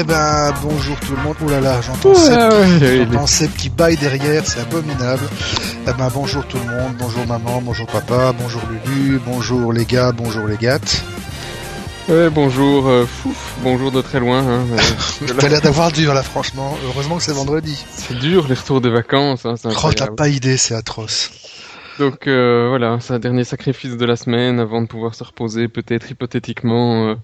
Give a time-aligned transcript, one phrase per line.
[0.00, 1.34] Eh ben, bonjour tout le monde.
[1.44, 2.14] Oh là là, j'entends
[3.26, 5.24] ces petits bails derrière, c'est abominable.
[5.88, 6.94] Eh ben, bonjour tout le monde.
[6.96, 11.02] Bonjour maman, bonjour papa, bonjour Lulu, bonjour les gars, bonjour les gattes.
[12.08, 14.38] Ouais, bonjour, euh, fouf, bonjour de très loin.
[14.38, 16.78] Hein, euh, T'as l'air d'avoir dur là, franchement.
[16.86, 17.84] Heureusement que c'est vendredi.
[17.90, 19.46] c'est dur les retours des vacances.
[19.46, 21.30] Hein, c'est Oh, t'as pas idée, c'est atroce.
[21.98, 25.68] Donc euh, voilà, c'est un dernier sacrifice de la semaine avant de pouvoir se reposer,
[25.68, 27.08] peut-être hypothétiquement.
[27.08, 27.14] euh,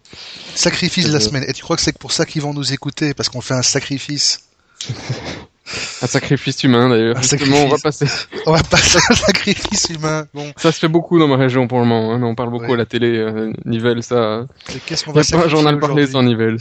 [0.55, 1.45] Sacrifice de la Euh, semaine.
[1.49, 3.63] Et tu crois que c'est pour ça qu'ils vont nous écouter Parce qu'on fait un
[3.63, 4.41] sacrifice?
[6.03, 7.17] un sacrifice humain d'ailleurs.
[7.23, 8.07] Justement, on va passer.
[8.47, 10.27] On va passer un sacrifice humain.
[10.35, 12.13] Bon, Ça se fait beaucoup dans ma région pour le moment.
[12.13, 12.23] Hein.
[12.23, 12.75] On parle beaucoup Ouais.
[12.75, 13.17] à la télé.
[13.19, 14.47] Euh, Nivelles, ça.
[14.87, 16.59] qu'est-ce qu'on va pas un sacrifier journal parlé sans Nivelles.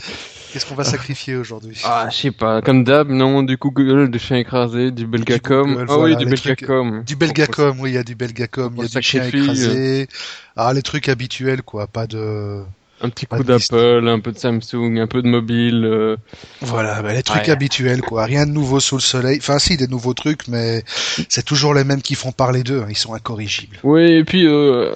[0.52, 2.62] Qu'est-ce qu'on va sacrifier aujourd'hui Ah, je sais pas.
[2.62, 5.72] Comme d'hab, non, du Google, du chien écrasé, du Belgacom.
[5.74, 7.02] Google, ah voilà, oui, du trucs- Belgacom.
[7.04, 10.08] Du Belgacom, oui, il y a du Belgacom, il y a du chien sacrifier, écrasé.
[10.56, 11.88] Ah, les trucs habituels, quoi.
[11.88, 12.62] Pas de...
[13.04, 15.84] Un petit coup d'Apple, un peu de Samsung, un peu de mobile.
[15.84, 16.16] euh,
[16.62, 17.50] Voilà, bah, les trucs Ouais.
[17.50, 18.24] habituels, quoi.
[18.24, 19.38] Rien de nouveau sous le soleil.
[19.40, 20.82] Enfin, si, des nouveaux trucs, mais
[21.28, 22.80] c'est toujours les mêmes qui font parler d'eux.
[22.82, 22.86] hein.
[22.88, 23.76] Ils sont incorrigibles.
[23.82, 24.94] Oui, et puis euh,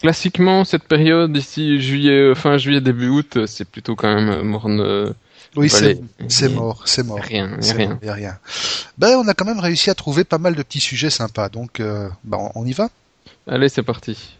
[0.00, 5.14] classiquement cette période ici juillet, euh, fin juillet début août, c'est plutôt quand même morne.
[5.56, 7.18] Oui, c'est mort, c'est mort.
[7.20, 7.88] Rien, y a rien.
[7.88, 8.38] mort, y a rien.
[8.98, 11.48] Ben, on a quand même réussi à trouver pas mal de petits sujets sympas.
[11.48, 12.88] Donc, euh, on- on y va?
[13.48, 14.36] Allez, c'est parti.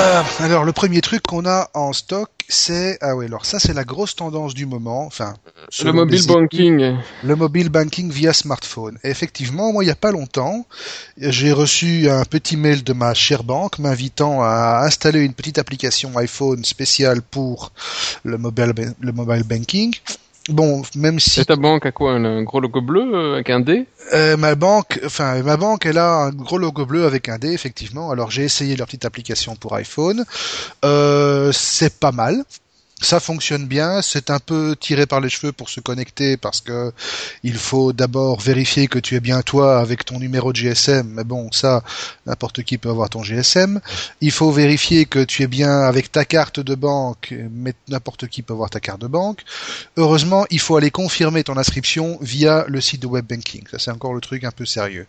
[0.00, 2.96] Euh, alors, le premier truc qu'on a en stock, c'est...
[3.02, 5.04] Ah oui, alors ça, c'est la grosse tendance du moment.
[5.04, 5.34] Enfin,
[5.84, 6.96] Le mobile banking.
[7.22, 8.96] le mobile banking via smartphone.
[9.04, 10.64] Et effectivement, moi, il n'y a pas longtemps,
[11.18, 16.16] j'ai reçu un petit mail de ma chère banque m'invitant à installer une petite application
[16.16, 17.72] iPhone spéciale pour
[18.24, 19.94] le mobile, le mobile banking.
[20.48, 23.60] Bon, même si Et ta banque a quoi Un gros logo bleu euh, avec un
[23.60, 27.38] D euh, ma banque, enfin ma banque, elle a un gros logo bleu avec un
[27.38, 28.10] D, effectivement.
[28.10, 30.24] Alors j'ai essayé leur petite application pour iPhone.
[30.84, 32.42] Euh, c'est pas mal.
[33.02, 36.92] Ça fonctionne bien, c'est un peu tiré par les cheveux pour se connecter parce que
[37.42, 41.24] il faut d'abord vérifier que tu es bien toi avec ton numéro de GSM, mais
[41.24, 41.82] bon, ça,
[42.26, 43.80] n'importe qui peut avoir ton GSM.
[44.20, 48.42] Il faut vérifier que tu es bien avec ta carte de banque, mais n'importe qui
[48.42, 49.44] peut avoir ta carte de banque.
[49.96, 53.64] Heureusement, il faut aller confirmer ton inscription via le site de web banking.
[53.70, 55.06] Ça, c'est encore le truc un peu sérieux.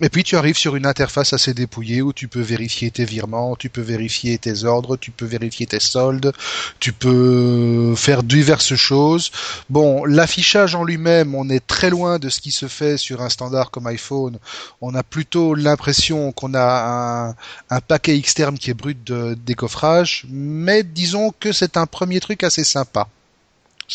[0.00, 3.56] Et puis tu arrives sur une interface assez dépouillée où tu peux vérifier tes virements,
[3.56, 6.32] tu peux vérifier tes ordres, tu peux vérifier tes soldes,
[6.78, 9.32] tu peux faire diverses choses.
[9.70, 13.28] Bon, l'affichage en lui-même, on est très loin de ce qui se fait sur un
[13.28, 14.38] standard comme iPhone.
[14.80, 17.34] On a plutôt l'impression qu'on a un,
[17.70, 22.44] un paquet externe qui est brut de décoffrage, mais disons que c'est un premier truc
[22.44, 23.08] assez sympa.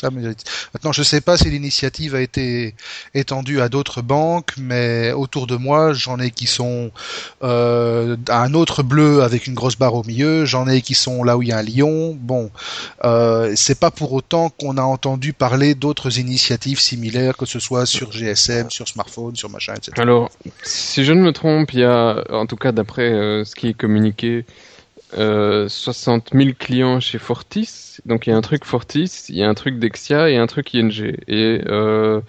[0.02, 2.76] Maintenant, je sais pas si l'initiative a été
[3.14, 6.92] étendue à d'autres banques, mais autour de moi, j'en ai qui sont
[7.44, 11.38] euh, un autre bleu avec une grosse barre au milieu, j'en ai qui sont là
[11.38, 12.18] où il y a un lion.
[12.20, 12.50] Bon,
[13.04, 17.86] euh, c'est pas pour autant qu'on a entendu parler d'autres initiatives similaires, que ce soit
[17.86, 19.92] sur GSM, sur smartphone, sur machin, etc.
[19.98, 20.32] Alors,
[20.64, 23.68] si je ne me trompe, il y a, en tout cas d'après euh, ce qui
[23.68, 24.46] est communiqué,
[25.18, 27.98] euh, 60 000 clients chez Fortis.
[28.06, 30.48] Donc il y a un truc Fortis, il y a un truc Dexia et un
[30.48, 31.16] truc ING.
[31.28, 32.22] Et euh,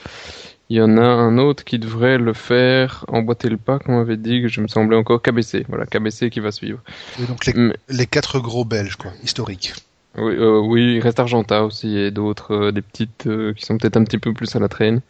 [0.71, 4.01] il y en a un autre qui devrait le faire, emboîter le pas, comme on
[4.01, 5.67] avait dit, que je me semblais encore KBC.
[5.69, 6.81] Voilà, KBC qui va suivre.
[7.21, 9.75] Et donc les, Mais- les quatre gros belges, quoi, historiques.
[10.17, 13.77] Oui, euh, oui, il reste Argenta aussi et d'autres, euh, des petites euh, qui sont
[13.79, 15.01] peut-être un petit peu plus à la traîne.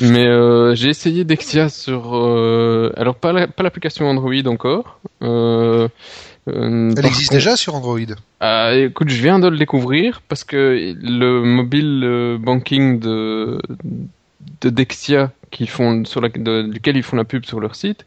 [0.00, 4.98] Mais euh, j'ai essayé Dexia sur, euh, alors pas la- pas l'application Android encore.
[5.22, 5.88] Euh,
[6.48, 7.98] euh, Elle existe contre- déjà sur Android.
[8.40, 13.60] Ah, écoute, je viens de le découvrir parce que le mobile euh, banking de
[14.60, 18.04] de Dexia qui font sur la, de- duquel ils font la pub sur leur site,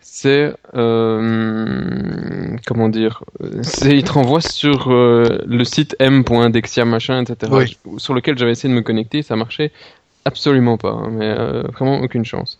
[0.00, 3.22] c'est euh, comment dire,
[3.62, 7.50] c'est ils te renvoient sur euh, le site m.dexia machin etc.
[7.52, 7.98] Oui.
[7.98, 9.72] sur lequel j'avais essayé de me connecter, ça marchait
[10.28, 12.58] absolument pas, hein, mais euh, vraiment aucune chance.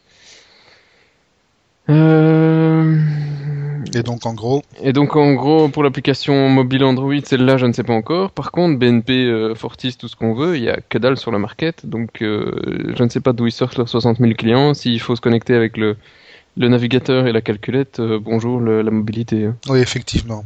[1.88, 2.98] Euh...
[3.94, 7.72] Et donc, en gros, Et donc en gros pour l'application mobile Android, celle-là je ne
[7.72, 8.30] sais pas encore.
[8.32, 11.30] Par contre BNP, euh, Fortis, tout ce qu'on veut, il y a que dalle sur
[11.30, 11.86] le market.
[11.86, 14.74] Donc euh, je ne sais pas d'où ils sortent leurs 60 000 clients.
[14.74, 15.96] S'il faut se connecter avec le,
[16.58, 19.46] le navigateur et la calculette, euh, bonjour le- la mobilité.
[19.46, 19.56] hein.
[19.68, 20.44] Oui, effectivement.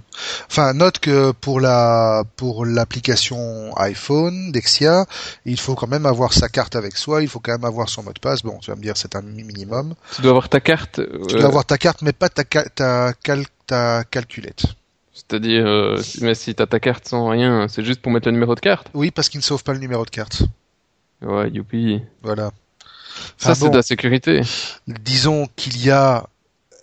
[0.49, 5.07] Enfin, note que pour la pour l'application iPhone Dexia,
[5.47, 8.03] il faut quand même avoir sa carte avec soi, il faut quand même avoir son
[8.03, 8.43] mot de passe.
[8.43, 9.95] Bon, tu vas me dire c'est un mi- minimum.
[10.15, 13.13] Tu dois avoir ta carte, Tu euh, dois avoir ta carte, mais pas ta ta
[13.15, 14.65] cal- ta calculette.
[15.15, 18.55] c'est-à-dire euh, mais si t'as ta carte sans rien, c'est juste pour mettre le numéro
[18.55, 18.89] de carte.
[18.93, 20.43] Oui, parce qu'il ne sauve pas le numéro de carte.
[21.23, 22.03] Ouais, youpi.
[22.23, 22.51] Voilà.
[23.39, 24.41] Ça Enfin, c'est bon, de la sécurité.
[24.87, 26.27] disons qu'il y a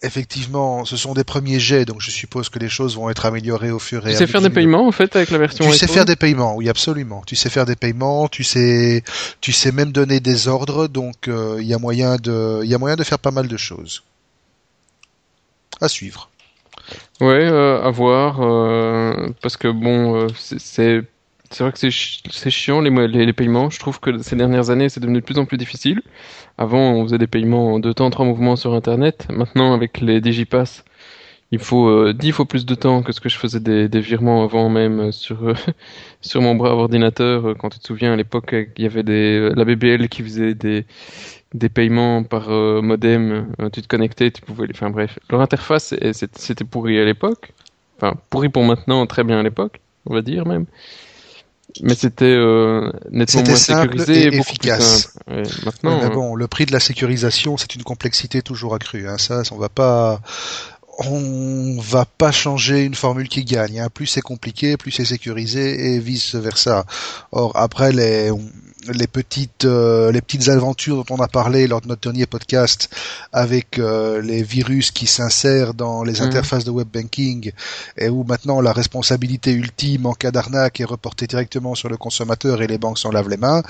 [0.01, 3.69] effectivement, ce sont des premiers jets, donc je suppose que les choses vont être améliorées
[3.71, 4.27] au fur et à Tu mesure.
[4.27, 6.69] sais faire des paiements en fait avec la version Tu sais faire des paiements, oui,
[6.69, 7.21] absolument.
[7.27, 9.03] Tu sais faire des paiements, tu sais,
[9.41, 12.73] tu sais même donner des ordres, donc euh, il y a moyen de, il y
[12.75, 14.03] a moyen de faire pas mal de choses.
[15.81, 16.29] À suivre.
[17.19, 18.39] Ouais, euh, à voir.
[18.41, 20.27] euh, parce que bon,
[20.57, 21.03] c'est
[21.51, 23.69] c'est vrai que c'est chi- c'est chiant les, paiements.
[23.69, 26.01] Je trouve que ces dernières années, c'est devenu de plus en plus difficile.
[26.57, 29.27] Avant, on faisait des paiements en deux temps, trois mouvements sur Internet.
[29.31, 30.83] Maintenant, avec les Digipass,
[31.51, 34.43] il faut euh, dix fois plus de temps que ce que je faisais des, virements
[34.43, 35.55] avant même euh, sur euh,
[36.21, 37.55] sur mon brave ordinateur.
[37.57, 42.23] Quand tu te souviens, à l'époque, il y avait la BBL qui faisait des paiements
[42.23, 43.47] par modem.
[43.73, 44.67] Tu te connectais, tu pouvais.
[44.67, 47.53] les- Enfin bref, leur interface c'était pourri à l'époque.
[47.97, 50.65] Enfin pourri pour maintenant, très bien à l'époque, on va dire même.
[51.81, 55.13] Mais c'était euh, nettement moins simple sécurisé et et beaucoup efficace.
[55.25, 55.35] plus.
[55.35, 59.07] Ouais, maintenant, mais euh, bon, le prix de la sécurisation, c'est une complexité toujours accrue.
[59.07, 59.17] Hein.
[59.17, 60.21] Ça, on va pas,
[60.97, 63.79] on va pas changer une formule qui gagne.
[63.79, 63.89] Hein.
[63.93, 66.85] Plus c'est compliqué, plus c'est sécurisé et vice versa.
[67.31, 68.31] Or après les
[68.93, 72.89] les petites euh, les petites aventures dont on a parlé lors de notre dernier podcast
[73.31, 76.27] avec euh, les virus qui s'insèrent dans les Mhm.
[76.27, 77.51] interfaces de web banking
[77.97, 82.61] et où maintenant la responsabilité ultime en cas d'arnaque est reportée directement sur le consommateur
[82.61, 83.61] et les banques s'en lavent les mains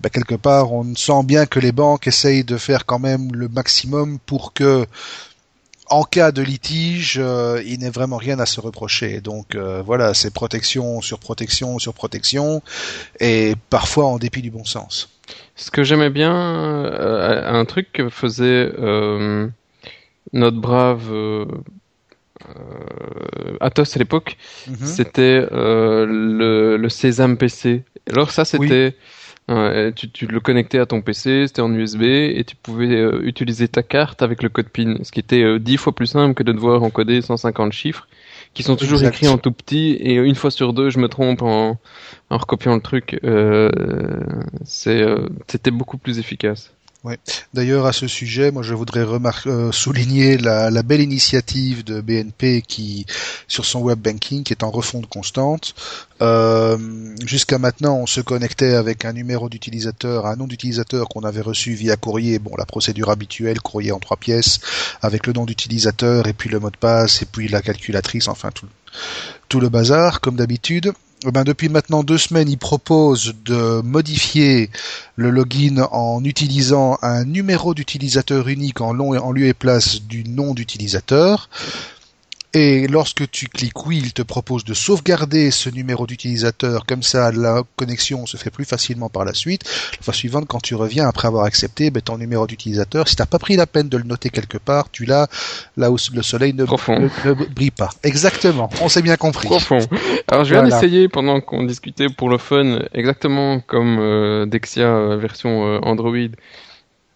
[0.00, 3.48] ben, quelque part, on sent bien que les banques essayent de faire quand même le
[3.48, 4.86] maximum pour que,
[5.90, 9.20] en cas de litige, euh, il n'ait vraiment rien à se reprocher.
[9.20, 12.62] Donc euh, voilà, c'est protection sur protection sur protection,
[13.18, 15.10] et parfois en dépit du bon sens.
[15.56, 18.70] ce que j'aimais bien, euh, un truc que faisait
[20.32, 21.10] notre brave
[23.60, 24.36] Athos à l'époque,
[24.68, 24.76] Mhm.
[24.86, 27.82] c'était le, le Sésame PC.
[28.08, 28.96] Alors ça, c'était,
[29.50, 33.20] euh, tu, tu le connectais à ton PC, c'était en USB et tu pouvais euh,
[33.24, 36.34] utiliser ta carte avec le code PIN, ce qui était euh, dix fois plus simple
[36.34, 38.06] que de devoir encoder 150 chiffres,
[38.54, 39.14] qui sont toujours Exact.
[39.14, 41.78] écrits en tout petit et une fois sur deux, je me trompe en,
[42.30, 43.18] en recopiant le truc.
[43.24, 43.70] Euh,
[44.64, 46.72] c'est, euh, c'était beaucoup plus efficace.
[47.54, 49.06] D'ailleurs, à ce sujet, moi, je voudrais
[49.46, 53.06] euh, souligner la, belle initiative de BNP qui,
[53.48, 55.74] sur son web banking, est en refonte constante.
[56.20, 56.76] Euh,
[57.24, 61.72] Jusqu'à maintenant, on se connectait avec un numéro d'utilisateur, un nom d'utilisateur qu'on avait reçu
[61.72, 62.38] via courrier.
[62.38, 64.60] Bon, la procédure habituelle, courrier en trois pièces,
[65.00, 68.50] avec le nom d'utilisateur et puis le mot de passe et puis la calculatrice, enfin
[69.48, 70.92] tout le bazar, comme d'habitude.
[71.26, 74.70] Eh ben, depuis maintenant deux semaines, il propose de modifier
[75.16, 80.24] le login en utilisant un numéro d'utilisateur unique en, long, en lieu et place du
[80.24, 81.50] nom d'utilisateur.
[82.52, 86.84] Et lorsque tu cliques oui, il te propose de sauvegarder ce numéro d'utilisateur.
[86.84, 89.62] Comme ça, la connexion se fait plus facilement par la suite.
[89.98, 93.26] La fois suivante, quand tu reviens après avoir accepté, ben, ton numéro d'utilisateur, si t'as
[93.26, 95.28] pas pris la peine de le noter quelque part, tu l'as
[95.76, 96.98] là où le soleil ne, Profond.
[96.98, 97.90] ne- ne brille pas.
[98.02, 98.68] Exactement.
[98.82, 99.46] On s'est bien compris.
[99.46, 99.78] profond.
[100.26, 100.80] Alors je viens Voilà.
[100.80, 106.16] d'essayer pendant qu'on discutait pour le fun, exactement comme euh, Dexia euh, version euh, Android,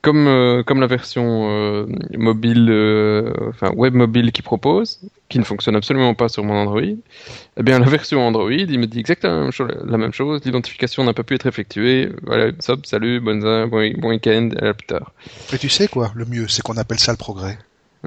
[0.05, 1.87] comme euh, comme la version euh,
[2.17, 6.83] mobile, euh, enfin web mobile qui propose, qui ne fonctionne absolument pas sur mon Android.
[6.83, 9.49] Eh bien la version Android, il me dit exactement
[9.85, 10.43] la même chose.
[10.45, 12.11] L'identification n'a pas pu être effectuée.
[12.23, 15.13] Voilà, stop, salut, bonne bon, bon week-end, à plus tard.
[15.55, 16.13] Et tu sais quoi?
[16.15, 17.59] Le mieux, c'est qu'on appelle ça le progrès.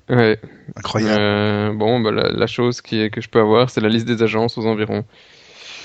[0.08, 0.40] Ouais.
[0.76, 1.20] Incroyable.
[1.20, 4.06] Euh, bon, bah, la, la chose qui est, que je peux avoir, c'est la liste
[4.06, 5.04] des agences aux environs.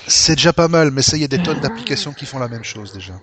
[0.05, 2.49] C'est déjà pas mal, mais ça, il y a des tonnes d'applications qui font la
[2.49, 3.13] même chose déjà.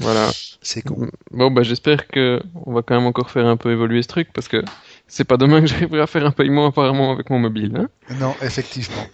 [0.00, 0.30] Voilà.
[0.62, 1.08] C'est con.
[1.30, 4.28] Bon, bah, j'espère que on va quand même encore faire un peu évoluer ce truc
[4.32, 4.64] parce que
[5.06, 7.76] c'est pas demain que j'arriverai à faire un paiement apparemment avec mon mobile.
[7.76, 7.88] Hein
[8.18, 9.06] Non, effectivement.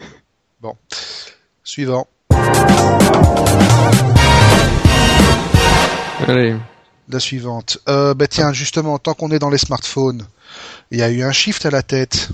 [0.61, 0.75] Bon.
[1.65, 2.07] Suivant.
[6.29, 6.57] Allez.
[7.09, 7.79] La suivante.
[7.89, 10.27] Euh, bah tiens, justement, tant qu'on est dans les smartphones,
[10.91, 12.31] il y a eu un shift à la tête.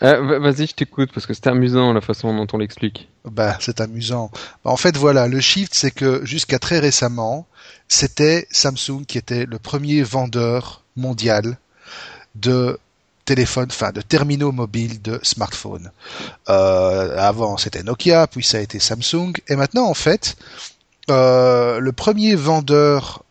[0.00, 3.08] Va- Vas-y, je t'écoute parce que c'était amusant la façon dont on l'explique.
[3.24, 4.30] Bah, c'est amusant.
[4.64, 7.46] En fait, voilà, le shift, c'est que jusqu'à très récemment,
[7.88, 11.58] c'était Samsung qui était le premier vendeur mondial
[12.34, 12.78] de
[13.26, 15.90] téléphones, enfin de terminaux mobiles de smartphones.
[16.48, 20.36] Euh, avant, c'était Nokia, puis ça a été Samsung, et maintenant, en fait,
[21.10, 23.22] euh, le premier vendeur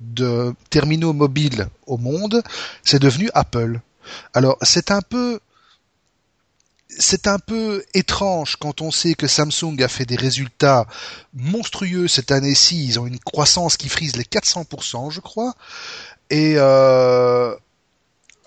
[0.00, 2.42] de terminaux mobiles au monde,
[2.84, 3.80] c'est devenu Apple.
[4.34, 5.40] Alors, c'est un peu
[6.98, 10.86] c'est un peu étrange quand on sait que Samsung a fait des résultats
[11.34, 12.84] monstrueux cette année-ci.
[12.86, 15.54] Ils ont une croissance qui frise les 400%, je crois.
[16.30, 17.54] Et euh,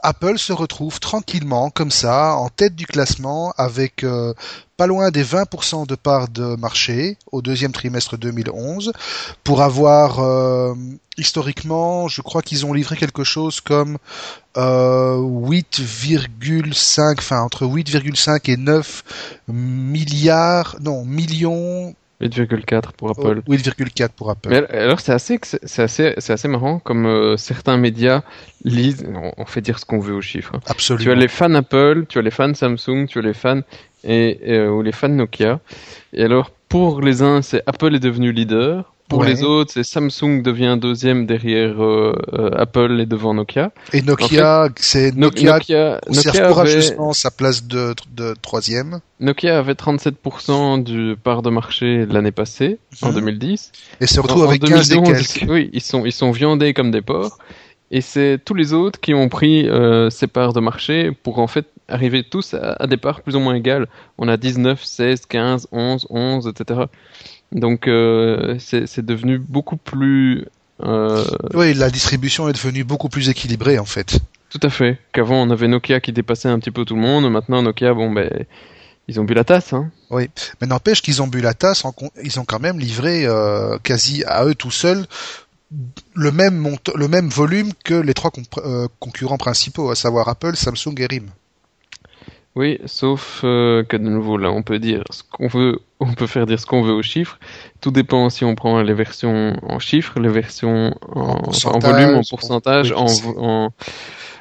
[0.04, 4.34] Apple se retrouve tranquillement comme ça en tête du classement avec euh,
[4.78, 8.94] pas loin des 20% de parts de marché au deuxième trimestre 2011
[9.44, 10.74] pour avoir euh,
[11.18, 13.98] historiquement, je crois qu'ils ont livré quelque chose comme
[14.58, 19.04] euh, 8,5, enfin entre 8,5 et 9
[19.50, 23.42] milliards, non millions 8,4 pour Apple.
[23.48, 24.50] 8,4 pour Apple.
[24.50, 28.22] Mais alors c'est assez, c'est assez, c'est assez marrant comme euh, certains médias
[28.64, 29.06] lisent.
[29.38, 30.54] On fait dire ce qu'on veut aux chiffres.
[30.56, 30.60] hein.
[30.68, 31.04] Absolument.
[31.04, 33.62] Tu as les fans Apple, tu as les fans Samsung, tu as les fans
[34.04, 35.60] et euh, ou les fans Nokia.
[36.14, 38.94] Et alors pour les uns, c'est Apple est devenu leader.
[39.12, 39.28] Pour Ouais.
[39.34, 43.72] les autres, c'est Samsung devient deuxième derrière euh, euh, Apple et devant Nokia.
[43.92, 49.02] Et Nokia, c'est No- Nokia, Nokia, Nokia avait, courageusement sa place de, de troisième.
[49.20, 53.16] Nokia avait 37% du part de marché l'année passée, en Mhm.
[53.16, 53.72] 2010.
[54.00, 55.50] Et se retrouve En- en avec 15 et 2011, quelques.
[55.52, 57.38] Oui, ils sont, ils sont viandés comme des porcs.
[57.94, 61.48] Et c'est tous les autres qui ont pris euh, ces parts de marché pour en
[61.48, 63.88] fait arriver tous à, à des parts plus ou moins égales.
[64.18, 66.84] On a 19, 16, 15, 11, 11, etc.
[67.52, 70.46] Donc euh, c'est devenu beaucoup plus...
[70.84, 74.20] euh, Oui, la distribution est devenue beaucoup plus équilibrée en fait.
[74.50, 75.00] tout à fait.
[75.12, 77.30] Qu'avant on avait Nokia qui dépassait un petit peu tout le monde.
[77.32, 78.30] Maintenant Nokia, bon ben...
[79.08, 79.92] Ils ont bu la tasse, hein.
[80.62, 81.94] Mais n'empêche qu'ils ont bu la tasse, en
[82.24, 85.06] ils ont quand même livré euh, quasi à eux tout seuls
[86.14, 88.32] le même le même volume que les trois
[89.00, 91.26] concurrents principaux, à savoir Apple, Samsung et RIM.
[92.56, 96.28] Oui, sauf euh, que de nouveau là, on peut dire ce qu'on veut, on peut
[96.28, 97.40] faire dire ce qu'on veut aux chiffres.
[97.80, 102.20] Tout dépend si on prend les versions en chiffres, les versions en, En volume, en
[102.20, 102.98] en- pourcentage, oui,
[103.38, 103.70] en,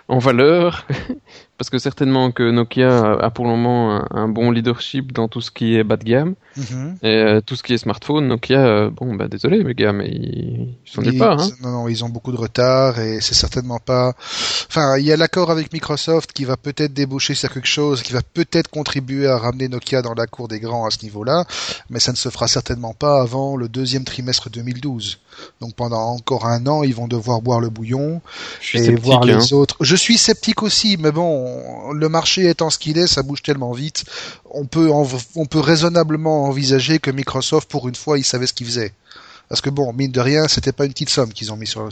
[0.09, 0.87] en valeur.
[1.61, 5.43] Parce que certainement que Nokia a pour le moment un, un bon leadership dans tout
[5.43, 6.97] ce qui est bas de gamme Mhm.
[7.03, 8.27] et euh, tout ce qui est smartphone.
[8.29, 11.39] Nokia, euh, bon bah désolé les gars, mais ils, sont Ils- part.
[11.39, 11.51] Hein.
[11.63, 14.15] Non, non, ils ont beaucoup de retard et c'est certainement pas.
[14.69, 18.15] Enfin, il y a l'accord avec Microsoft qui va peut-être déboucher sur quelque chose, qui
[18.15, 21.45] va peut-être contribuer à ramener Nokia dans la cour des grands à ce niveau-là,
[21.91, 25.19] mais ça ne se fera certainement pas avant le deuxième trimestre 2012.
[25.61, 28.21] Donc pendant encore un an, ils vont devoir boire le bouillon
[28.75, 29.57] et voir les hein.
[29.57, 29.77] autres.
[29.81, 31.50] Je suis sceptique aussi, mais bon,
[31.93, 34.05] le marché étant ce qu'il est, ça bouge tellement vite.
[34.51, 38.67] On peut, on peut raisonnablement envisager que Microsoft, pour une fois, il savait ce qu'il
[38.67, 38.93] faisait.
[39.51, 41.85] Parce que bon, mine de rien, c'était pas une petite somme qu'ils ont mis sur,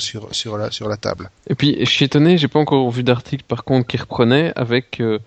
[0.57, 1.29] la, sur la table.
[1.49, 5.00] Et puis, je suis étonné, j'ai pas encore vu d'article par contre qui reprenait avec
[5.00, 5.19] euh,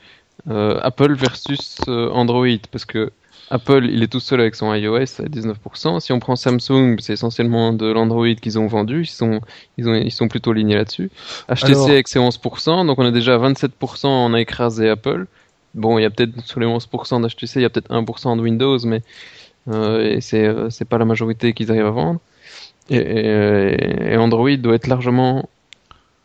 [0.49, 3.11] euh, Apple versus euh, Android, parce que
[3.51, 5.99] Apple, il est tout seul avec son iOS à 19%.
[5.99, 9.41] Si on prend Samsung, c'est essentiellement de l'Android qu'ils ont vendu, ils sont,
[9.77, 11.09] ils ont, ils sont plutôt alignés là-dessus.
[11.49, 15.25] HTC Alors- avec ses 11%, donc on a déjà 27%, on a écrasé Apple.
[15.75, 18.41] Bon, il y a peut-être sur les 11% d'HTC, il y a peut-être 1% de
[18.41, 19.01] Windows, mais
[19.67, 22.19] euh, c'est euh, c'est pas la majorité qu'ils arrivent à vendre.
[22.89, 25.47] Et, et- et Android doit être largement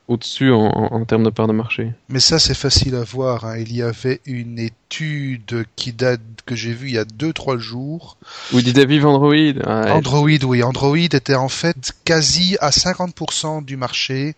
[0.09, 1.93] au-dessus en, termes de part de marché.
[2.09, 3.45] Mais ça, c'est facile à voir.
[3.45, 3.59] hein.
[3.59, 8.17] Il y avait une étude qui date, que j'ai vue il y a 2-3 jours.
[8.53, 9.35] Vous dites vive Android
[9.65, 10.63] Ah, Android, oui.
[10.63, 14.37] Android était en fait quasi à 50% du marché,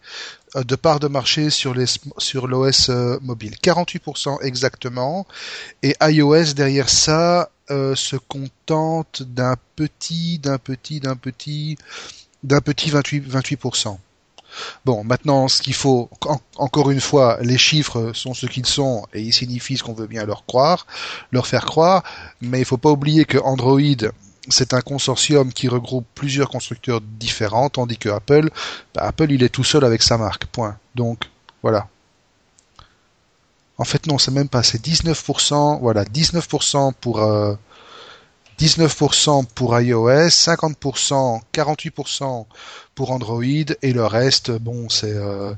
[0.56, 3.54] euh, de part de marché sur les sur l'OS euh, mobile.
[3.62, 5.26] 48% exactement.
[5.82, 11.76] Et iOS derrière ça euh, se contente d'un petit, d'un petit, d'un petit,
[12.42, 13.98] d'un petit 28, 28%.
[14.84, 19.06] Bon, maintenant, ce qu'il faut, en- encore une fois, les chiffres sont ce qu'ils sont
[19.12, 20.86] et ils signifient ce qu'on veut bien leur croire,
[21.32, 22.02] leur faire croire,
[22.40, 23.80] mais il faut pas oublier que Android,
[24.48, 28.50] c'est un consortium qui regroupe plusieurs constructeurs différents, tandis que Apple,
[28.94, 30.76] bah, Apple, il est tout seul avec sa marque, point.
[30.94, 31.24] Donc,
[31.62, 31.88] voilà.
[33.78, 37.20] En fait, non, c'est même pas, c'est 19%, voilà, 19% pour,
[38.58, 42.46] 19% pour iOS, 50%, 48%
[42.94, 43.42] pour Android,
[43.82, 45.52] et le reste, bon, c'est, euh,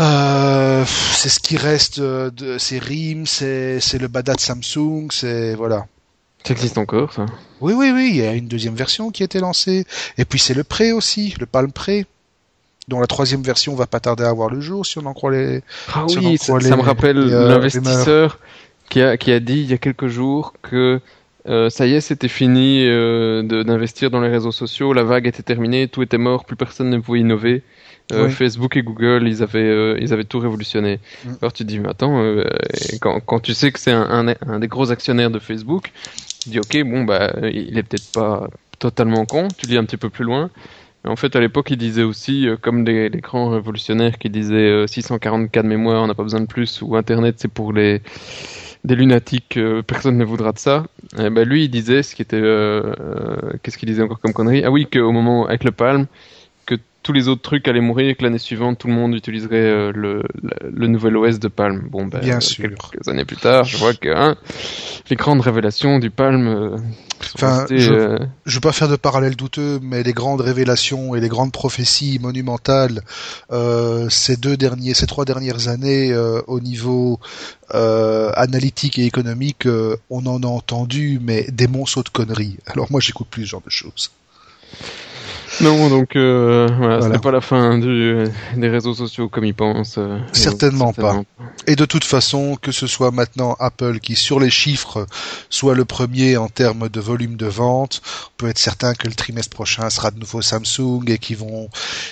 [0.00, 5.54] euh, c'est ce qui reste euh, de, c'est RIM, c'est, c'est le Badat Samsung, c'est,
[5.54, 5.86] voilà.
[6.46, 7.26] Ça existe encore, ça?
[7.60, 9.86] Oui, oui, oui, il y a une deuxième version qui a été lancée.
[10.18, 12.06] Et puis c'est le Pré aussi, le Palm Pré,
[12.86, 15.30] dont la troisième version va pas tarder à voir le jour si on en croit
[15.30, 15.62] les.
[15.94, 18.38] Ah Si oui, ça, me rappelle l'investisseur
[18.90, 21.00] qui a, qui a dit il y a quelques jours que
[21.46, 25.42] euh, ça y est, c'était fini euh, d'investir dans les réseaux sociaux, la vague était
[25.42, 27.62] terminée, tout était mort, plus personne ne pouvait innover.
[28.12, 28.32] Euh, Oui.
[28.32, 31.00] Facebook et Google, ils avaient, euh, ils avaient tout révolutionné.
[31.24, 31.32] Mm.
[31.40, 32.44] Alors tu te dis, mais attends, euh,
[33.00, 35.90] quand, quand tu sais que c'est un, un, un des gros actionnaires de Facebook,
[36.42, 38.48] tu dis, ok, bon, bah, il est peut-être pas
[38.78, 40.50] totalement con, tu lis un petit peu plus loin.
[41.04, 44.30] Mais en fait, à l'époque, il disait aussi, euh, comme les, les grands révolutionnaires qui
[44.30, 47.72] disaient euh, 644 de mémoire, on n'a pas besoin de plus, ou Internet, c'est pour
[47.72, 48.00] les
[48.84, 50.84] des lunatiques, euh, personne ne voudra de ça.
[51.18, 54.34] Eh ben, lui, il disait ce qui était, euh, euh, qu'est-ce qu'il disait encore comme
[54.34, 54.62] connerie?
[54.64, 56.43] Ah oui, qu'au moment avec le Palm, que
[57.04, 59.92] tous les autres trucs allaient mourir et que l'année suivante tout le monde utiliserait euh,
[59.94, 61.86] le, le, le nouvel OS de Palm.
[61.90, 62.68] Bon, ben, Bien euh, sûr.
[62.90, 64.34] quelques années plus tard, je vois que hein,
[65.10, 66.76] les grandes révélations du Palm euh,
[67.20, 71.14] sont Enfin, restées, je- Je veux pas faire de parallèle douteux, mais les grandes révélations
[71.14, 73.02] et les grandes prophéties monumentales
[74.10, 76.14] ces deux derniers, ces trois dernières années
[76.46, 77.20] au niveau
[77.72, 79.66] analytique et économique,
[80.10, 82.56] on en a entendu, mais des monceaux de conneries.
[82.66, 84.10] Alors moi, j'écoute plus ce genre de choses.
[85.60, 87.14] Non, donc euh, voilà, ce Voilà.
[87.14, 89.96] n'est pas la fin du, des réseaux sociaux comme ils pensent.
[89.98, 91.22] euh, Certainement euh,
[91.66, 95.06] Et de toute façon, que ce soit maintenant Apple qui, sur les chiffres,
[95.50, 99.14] soit le premier en termes de volume de vente, on peut être certain que le
[99.14, 101.68] trimestre prochain sera de nouveau Samsung et qu'ils vont,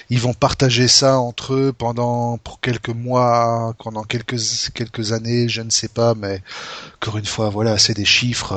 [0.09, 4.39] ils vont partager ça entre eux pendant pour quelques mois, pendant quelques
[4.75, 6.43] quelques années, je ne sais pas, mais
[7.01, 8.53] encore une fois, voilà, c'est des chiffres.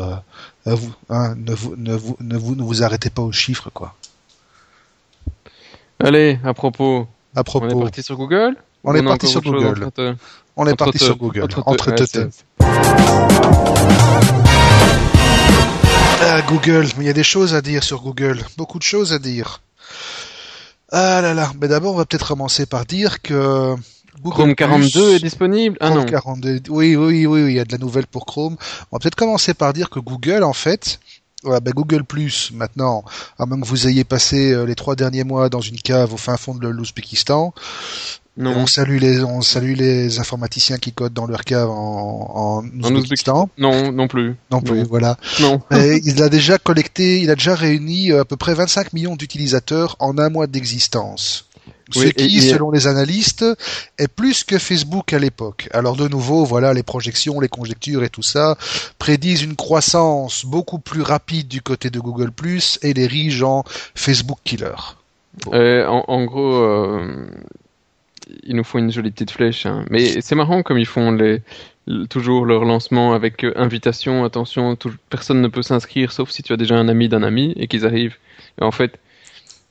[0.68, 3.70] euh, vous, hein, ne vous ne vous ne vous ne vous arrêtez pas aux chiffres,
[3.74, 3.96] quoi.
[6.04, 9.90] Allez, à propos, À on est propos, parti sur Google On est parti sur Google.
[9.94, 10.16] te-
[10.58, 12.30] on est parti te- sur Google, entre te- entre
[16.22, 19.20] Ah, Google, il y a des choses à dire sur Google, beaucoup de choses à
[19.20, 19.62] dire.
[20.92, 23.76] Ah là là, mais d'abord on va peut-être commencer par dire que
[24.22, 26.06] Google Chrome 42 Plus- est disponible Ah Chrome non.
[26.06, 28.56] 42, oui, oui, oui, oui, il y a de la nouvelle pour Chrome.
[28.92, 31.00] On va peut-être commencer par dire que Google, en fait,
[31.46, 33.04] ouais, ben Google Plus, maintenant,
[33.40, 36.18] à moins que vous ayez passé euh, les trois derniers mois dans une cave au
[36.18, 37.54] fin fond de l'Ouzbékistan,
[38.38, 38.52] Non.
[38.58, 43.50] on salue les, on salue les informaticiens qui codent dans leur cave en, en Ouzbékistan.
[43.58, 44.36] Non, non plus.
[44.52, 44.86] Non plus, Non.
[44.90, 45.18] voilà.
[45.40, 45.62] Non.
[45.72, 49.16] Mais il a déjà collecté, il a déjà réuni euh, à peu près 25 millions
[49.16, 51.45] d'utilisateurs en un mois d'existence.
[51.92, 53.46] Ce Oui, qui, selon les analystes,
[54.00, 55.70] est plus que Facebook à l'époque.
[55.72, 58.58] Alors de nouveau, voilà, les projections, les conjectures et tout ça
[58.98, 62.32] prédisent une croissance beaucoup plus rapide du côté de Google+,
[62.82, 63.64] et les riches en
[63.94, 64.74] Facebook killer.
[65.54, 67.28] Euh, en, en gros, euh,
[68.44, 69.66] il nous faut une jolie petite flèche.
[69.66, 69.86] hein.
[69.92, 71.42] Mais c'est marrant comme ils font les,
[72.10, 76.52] toujours leur lancement avec euh, invitation, attention, tout- personne ne peut s'inscrire sauf si tu
[76.54, 78.16] as déjà un ami d'un ami et qu'ils arrivent.
[78.60, 78.98] Et en fait,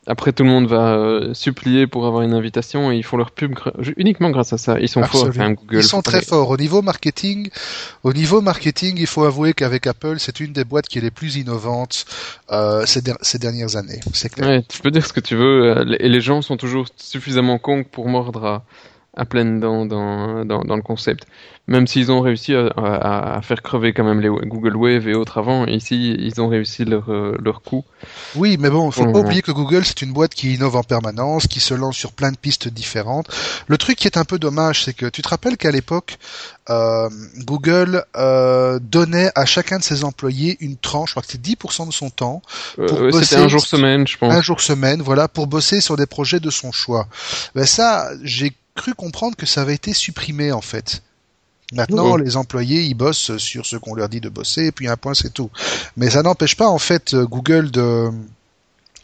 [0.07, 3.31] après tout le monde va euh, supplier pour avoir une invitation et ils font leur
[3.31, 4.79] pub gra- uniquement grâce à ça.
[4.79, 5.77] Ils sont forts, Google.
[5.79, 7.49] Ils sont très forts au niveau marketing.
[8.03, 11.11] Au niveau marketing, il faut avouer qu'avec Apple, c'est une des boîtes qui est les
[11.11, 12.05] plus innovantes
[12.51, 14.01] euh, ces, der- ces dernières années.
[14.13, 14.47] C'est clair.
[14.49, 17.59] Ouais, tu peux dire ce que tu veux, euh, et les gens sont toujours suffisamment
[17.59, 18.65] cons pour mordre à,
[19.17, 21.25] à pleines dents dans, dans, dans le concept.
[21.67, 25.15] Même s'ils ont réussi à, à, à faire crever quand même les Google Wave et
[25.15, 27.85] autres avant, ici ils ont réussi leur, euh, leur coup.
[28.35, 31.47] Oui, mais bon, faut pas oublier que Google, c'est une boîte qui innove en permanence,
[31.47, 33.29] qui se lance sur plein de pistes différentes.
[33.67, 36.19] Le truc qui est un peu dommage, c'est que tu te rappelles qu'à l'époque,
[36.69, 37.09] euh,
[37.47, 41.87] Google euh, donnait à chacun de ses employés une tranche, je crois que c'était 10%
[41.87, 42.43] de son temps,
[42.79, 44.33] Euh, C'était un jour semaine, je pense.
[44.35, 47.07] un jour semaine, voilà, pour bosser sur des projets de son choix.
[47.55, 51.03] Ben ça, j'ai cru comprendre que ça avait été supprimé en fait.
[51.73, 52.17] Maintenant, Oh.
[52.17, 55.15] les employés, ils bossent sur ce qu'on leur dit de bosser, et puis un point,
[55.15, 55.51] c'est tout.
[55.97, 58.11] Mais ça n'empêche pas, en fait, euh, Google de,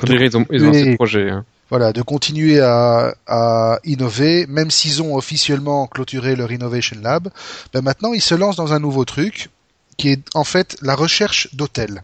[0.04, 1.30] dire, ils ont, ils ont de projets.
[1.30, 1.44] hein.
[1.70, 7.28] voilà, de continuer à, à innover, même s'ils ont officiellement clôturé leur Innovation Lab.
[7.72, 9.48] Ben maintenant, ils se lancent dans un nouveau truc,
[9.96, 12.02] qui est en fait la recherche d'hôtels.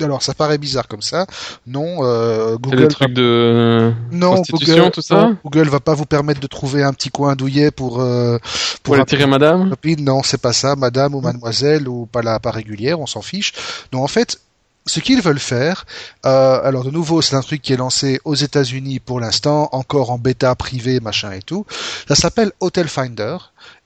[0.00, 1.26] Alors, ça paraît bizarre comme ça.
[1.66, 5.94] Non, euh, Google des trucs de non, prostitution, Google, tout ça non, Google va pas
[5.94, 8.38] vous permettre de trouver un petit coin douillet pour euh,
[8.82, 9.74] pour aller tirer madame.
[9.98, 13.52] Non, c'est pas ça, madame ou mademoiselle ou pas la pas régulière, on s'en fiche.
[13.90, 14.40] Donc en fait,
[14.88, 15.86] ce qu'ils veulent faire,
[16.26, 20.10] euh, alors de nouveau, c'est un truc qui est lancé aux États-Unis pour l'instant, encore
[20.10, 21.66] en bêta privé, machin et tout.
[22.08, 23.36] Ça s'appelle Hotel Finder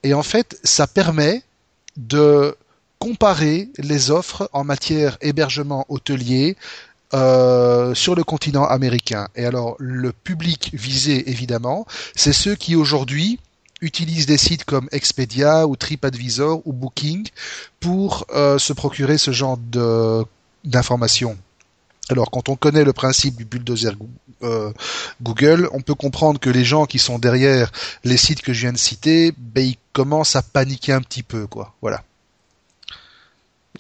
[0.03, 1.43] et en fait, ça permet
[1.97, 2.57] de
[3.03, 6.57] comparer les offres en matière hébergement hôtelier
[7.15, 9.27] euh, sur le continent américain.
[9.35, 11.85] Et alors, le public visé, évidemment,
[12.15, 13.41] c'est ceux qui aujourd'hui
[13.81, 17.27] utilisent des sites comme Expedia ou TripAdvisor ou Booking
[17.81, 19.59] pour euh, se procurer ce genre
[20.63, 21.37] d'informations.
[22.09, 23.97] Alors, quand on connaît le principe du bulldozer
[24.45, 24.73] euh,
[25.21, 27.73] Google, on peut comprendre que les gens qui sont derrière
[28.05, 31.49] les sites que je viens de citer, ben, ils commencent à paniquer un petit peu,
[31.49, 31.75] quoi.
[31.83, 32.05] Voilà.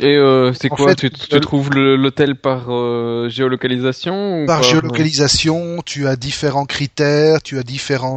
[0.00, 4.61] Et euh, c'est quoi fait, tu, tu Google- trouves l'hôtel par euh, géolocalisation ou Par
[4.61, 8.16] par- géolocalisation, tu as différents critères, tu as différents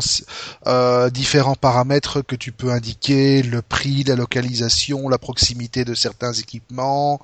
[0.67, 6.31] euh, différents paramètres que tu peux indiquer, le prix, la localisation, la proximité de certains
[6.33, 7.19] équipements,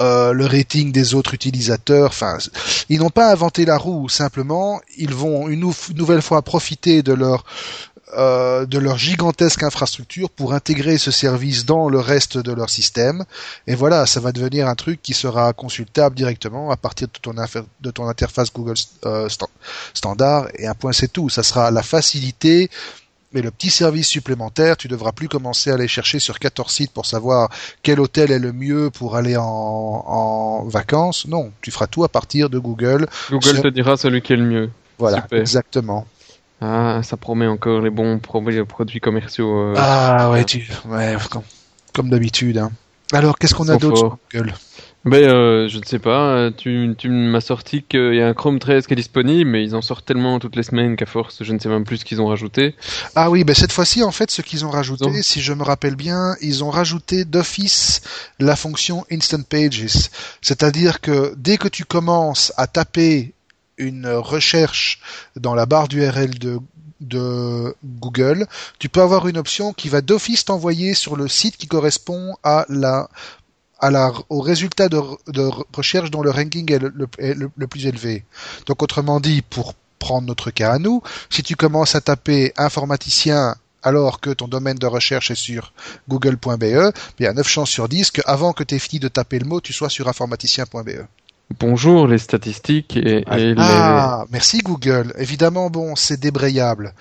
[0.00, 2.06] euh, le rating des autres utilisateurs.
[2.10, 2.38] Enfin,
[2.88, 4.08] ils n'ont pas inventé la roue.
[4.08, 7.44] Simplement, ils vont une nou- nouvelle fois profiter de leur
[8.16, 13.24] euh, de leur gigantesque infrastructure pour intégrer ce service dans le reste de leur système.
[13.66, 17.34] Et voilà, ça va devenir un truc qui sera consultable directement à partir de ton,
[17.80, 19.28] de ton interface Google euh,
[19.94, 20.48] standard.
[20.58, 21.28] Et un point, c'est tout.
[21.28, 22.70] Ça sera la facilité
[23.32, 26.92] mais le petit service supplémentaire, tu devras plus commencer à aller chercher sur 14 sites
[26.92, 27.50] pour savoir
[27.82, 31.26] quel hôtel est le mieux pour aller en, en vacances.
[31.26, 33.06] Non, tu feras tout à partir de Google.
[33.30, 34.70] Google te dira celui qui est le mieux.
[34.98, 36.06] Voilà, exactement.
[36.60, 39.58] Ah, ça promet encore les bons produits commerciaux.
[39.58, 40.66] Euh, ah ouais, tu...
[40.86, 41.16] ouais
[41.92, 42.58] comme, d'habitude.
[42.58, 42.72] Hein.
[43.12, 44.54] Alors, qu'est-ce qu'on a d'autre sur Google?
[45.04, 46.50] Ben, euh, je ne sais pas.
[46.50, 49.76] Tu, tu m'as sorti qu'il y a un Chrome 13 qui est disponible, mais ils
[49.76, 52.20] en sortent tellement toutes les semaines qu'à force, je ne sais même plus ce qu'ils
[52.20, 52.74] ont rajouté.
[53.14, 55.94] Ah oui, ben cette fois-ci, en fait, ce qu'ils ont rajouté, si je me rappelle
[55.94, 58.00] bien, ils ont rajouté d'office
[58.40, 60.10] la fonction Instant Pages.
[60.42, 63.35] C'est-à-dire que dès que tu commences à taper
[63.78, 65.00] une recherche
[65.36, 66.60] dans la barre d'URL de
[67.00, 68.46] de Google,
[68.78, 72.64] tu peux avoir une option qui va d'office t'envoyer sur le site qui correspond à
[72.70, 73.08] la
[74.30, 74.98] au résultat de,
[75.76, 76.92] recherche dont le ranking est, le,
[77.54, 78.24] le, plus élevé.
[78.66, 83.54] Donc autrement dit, pour prendre notre cas à nous, si tu commences à taper informaticien
[83.82, 85.72] alors que ton domaine de recherche est sur
[86.08, 89.38] google.be, il y a 9 chances sur 10 qu'avant que tu aies fini de taper
[89.38, 91.06] le mot, tu sois sur informaticien.be.
[91.60, 95.14] Bonjour les statistiques et, et ah, merci Google.
[95.16, 96.92] Évidemment, bon, c'est débrayable.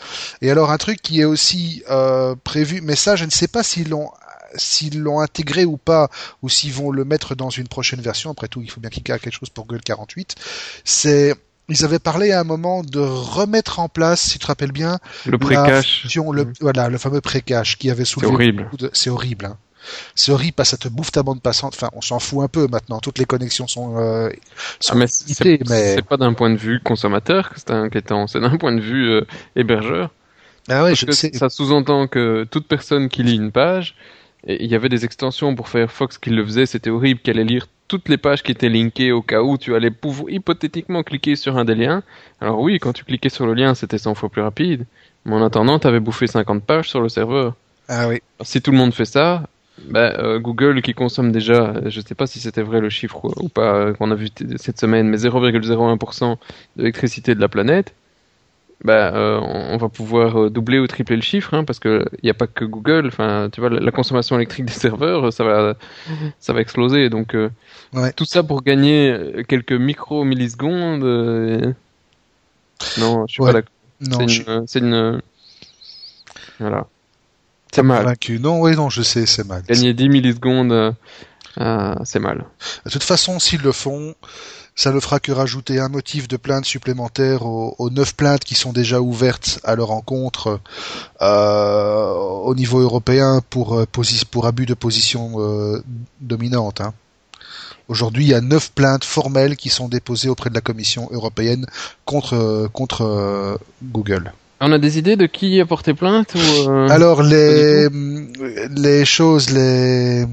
[0.41, 3.63] Et alors un truc qui est aussi euh, prévu, mais ça, je ne sais pas
[3.63, 4.12] s'ils l'ont
[4.58, 6.10] s'ils l'ont intégré ou pas,
[6.41, 8.31] ou s'ils vont le mettre dans une prochaine version.
[8.31, 10.36] Après tout, il faut bien qu'il y ait quelque chose pour Google 48.
[10.84, 11.36] C'est
[11.67, 14.99] ils avaient parlé à un moment de remettre en place, si tu te rappelles bien,
[15.25, 16.05] le pré-cache.
[16.15, 16.53] Le, mm.
[16.62, 18.29] Voilà, le fameux pré-cache qui avait soulevé.
[18.29, 18.69] C'est horrible.
[18.93, 19.45] C'est horrible.
[19.45, 19.58] Hein.
[20.15, 21.74] C'est horrible parce que ça te bouffe ta bande passante.
[21.76, 23.00] Enfin, on s'en fout un peu maintenant.
[23.00, 23.98] Toutes les connexions sont.
[23.98, 24.30] Euh,
[24.80, 28.28] sont ah, mais c'est pas d'un point de vue consommateur que c'est inquiétant.
[28.28, 29.21] C'est d'un point de vue euh,
[29.56, 30.12] hébergeur.
[30.69, 31.32] Ah ouais, je sais.
[31.34, 33.95] Ça sous-entend que toute personne qui lit une page
[34.48, 37.45] et il y avait des extensions pour Firefox qui le faisaient, c'était horrible, qu'elle allait
[37.45, 41.36] lire toutes les pages qui étaient linkées au cas où tu allais pouvoir hypothétiquement cliquer
[41.36, 42.04] sur un des liens.
[42.41, 44.86] Alors oui, quand tu cliquais sur le lien, c'était 100 fois plus rapide.
[45.26, 47.56] Mais en attendant, tu avais bouffé 50 pages sur le serveur.
[47.88, 48.21] Ah oui.
[48.41, 49.43] si tout le monde fait ça,
[49.83, 53.49] ben, euh, Google qui consomme déjà, je sais pas si c'était vrai le chiffre ou
[53.49, 56.38] pas euh, qu'on a vu cette semaine, mais 0,01%
[56.77, 57.93] d'électricité de la planète,
[58.83, 62.25] bah, euh, on va pouvoir euh, doubler ou tripler le chiffre, hein, parce que il
[62.25, 63.07] n'y a pas que Google.
[63.07, 65.75] Enfin, tu vois, la, consommation électrique des serveurs, ça va,
[66.39, 67.09] ça va exploser.
[67.09, 67.49] Donc, euh,
[68.15, 71.03] tout ça pour gagner quelques micro millisecondes.
[72.99, 73.71] Non, je suis pas d'accord.
[74.67, 75.21] C'est une,
[76.59, 76.88] voilà.
[77.75, 78.15] C'est mal.
[78.39, 79.63] Non, oui, non, je sais, c'est mal.
[79.67, 80.95] Gagner 10 millisecondes,
[81.57, 82.45] c'est mal.
[82.85, 84.15] De toute façon, s'ils le font,
[84.75, 88.73] ça ne fera que rajouter un motif de plainte supplémentaire aux, neuf plaintes qui sont
[88.73, 90.59] déjà ouvertes à leur encontre
[91.21, 93.85] euh, au niveau européen pour, euh,
[94.31, 95.81] pour abus de position euh,
[96.19, 96.81] dominante.
[96.81, 96.93] Hein.
[97.88, 101.65] Aujourd'hui, il y a neuf plaintes formelles qui sont déposées auprès de la Commission européenne
[102.03, 104.33] contre, contre Google.
[104.61, 107.87] On a des idées de qui a porté plainte ou Alors les
[108.69, 110.25] les choses, les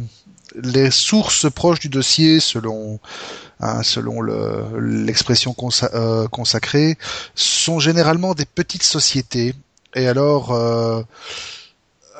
[0.62, 3.00] les sources proches du dossier, selon
[3.64, 5.54] Hein, selon l'expression
[5.94, 6.98] euh, consacrée,
[7.37, 9.54] sont généralement des petites sociétés
[9.94, 11.00] et alors euh,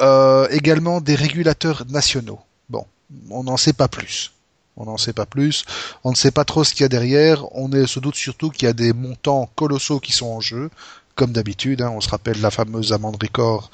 [0.01, 2.39] euh, également des régulateurs nationaux.
[2.69, 2.87] Bon,
[3.29, 4.31] on n'en sait pas plus.
[4.77, 5.65] On n'en sait pas plus.
[6.05, 7.45] On ne sait pas trop ce qu'il y a derrière.
[7.57, 10.71] On est, se doute surtout qu'il y a des montants colossaux qui sont en jeu
[11.15, 13.71] comme d'habitude, hein, on se rappelle la fameuse amende record.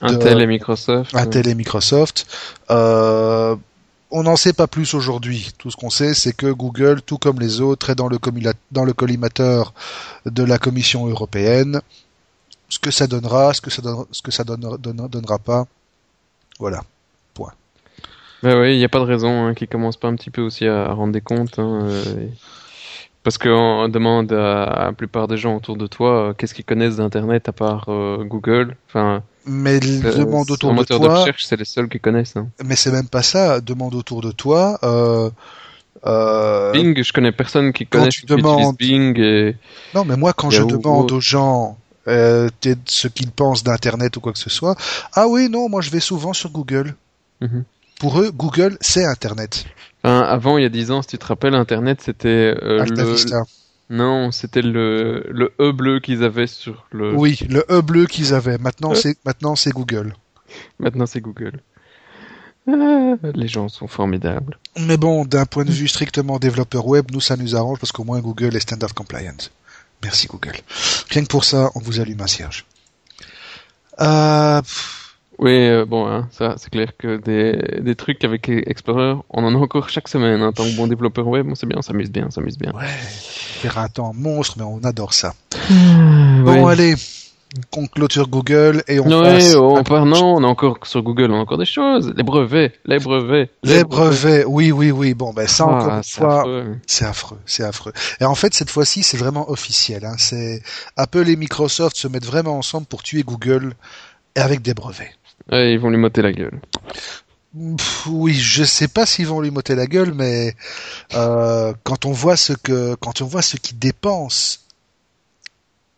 [0.00, 1.14] Intel et Microsoft.
[1.14, 2.26] Intel et Microsoft.
[2.70, 3.56] Euh,
[4.10, 5.52] on n'en sait pas plus aujourd'hui.
[5.58, 8.18] Tout ce qu'on sait, c'est que Google, tout comme les autres, est dans le,
[8.72, 9.72] dans le collimateur
[10.26, 11.80] de la Commission européenne.
[12.68, 15.64] Ce que ça donnera, ce que ça, ce que ça donnera, pas,
[16.58, 16.82] voilà.
[17.34, 17.52] Point.
[18.42, 20.42] Ben oui, il n'y a pas de raison hein, qu'ils commencent pas un petit peu
[20.42, 21.58] aussi à, rendre des comptes.
[21.58, 22.26] Hein, euh,
[23.22, 26.96] parce qu'on demande à, la plupart des gens autour de toi euh, qu'est-ce qu'ils connaissent
[26.96, 28.76] d'Internet à part euh, Google?
[28.88, 30.98] Enfin, mais demande autour de toi.
[30.98, 32.36] de recherche, c'est les seuls qui connaissent.
[32.36, 32.48] Hein.
[32.64, 33.60] Mais c'est même pas ça.
[33.60, 34.78] Demande autour de toi.
[34.82, 35.30] Euh,
[36.06, 38.76] euh, Bing, je connais personne qui connaisse tu demandes...
[38.76, 39.18] Bing.
[39.18, 39.56] Et...
[39.94, 42.48] Non, mais moi, quand je demande aux gens euh,
[42.86, 44.76] ce qu'ils pensent d'Internet ou quoi que ce soit,
[45.14, 46.94] ah oui, non, moi je vais souvent sur Google.
[47.40, 47.64] Mhm.
[47.98, 49.64] Pour eux, Google, c'est Internet.
[50.02, 53.16] Avant, il y a dix ans, si tu te rappelles, Internet, c'était euh, le...
[53.90, 57.12] Non, c'était le, le E bleu qu'ils avaient sur le.
[57.12, 58.56] Oui, le E bleu qu'ils avaient.
[58.56, 60.14] Maintenant, c'est maintenant c'est Google.
[60.78, 61.60] Maintenant, c'est Google.
[62.68, 64.58] Ah, les gens sont formidables.
[64.78, 68.04] Mais bon, d'un point de vue strictement développeur web, nous, ça nous arrange parce qu'au
[68.04, 69.36] moins Google est standard compliant.
[70.04, 70.54] Merci Google.
[71.10, 72.66] Rien que pour ça, on vous allume un cierge.
[74.00, 74.62] Euh,
[75.42, 79.54] Oui, euh, bon, hein, ça, c'est clair que des, des trucs avec Explorer, on en
[79.54, 80.42] a encore chaque semaine.
[80.42, 82.72] Hein, tant que bon développeur web, on sait bien, on s'amuse bien, on s'amuse bien.
[82.72, 85.32] ouais, faire un temps monstre, mais on adore ça.
[85.70, 86.72] Bon, Ouais.
[86.72, 86.94] allez,
[87.74, 91.02] on clôture Google et on Ouais, passe on à- part, non, on a encore sur
[91.02, 92.12] Google, on a encore des choses.
[92.16, 93.48] Les brevets, les brevets.
[93.62, 94.44] les brevets.
[94.46, 95.14] Oui, oui, oui.
[95.14, 96.76] Bon, ben ça encore Ah, une c'est fois, affreux.
[96.86, 97.92] c'est affreux, c'est affreux.
[98.20, 100.04] Et en fait, cette fois-ci, c'est vraiment officiel.
[100.04, 100.16] Hein.
[100.18, 100.62] C'est
[100.98, 103.72] Apple et Microsoft se mettent vraiment ensemble pour tuer Google
[104.36, 105.10] et avec des brevets.
[105.52, 106.60] Ils vont lui motter la gueule.
[108.06, 110.54] Oui, je sais pas s'ils vont lui motter la gueule, mais
[111.14, 113.56] euh, quand on voit ce que, quand on voit ce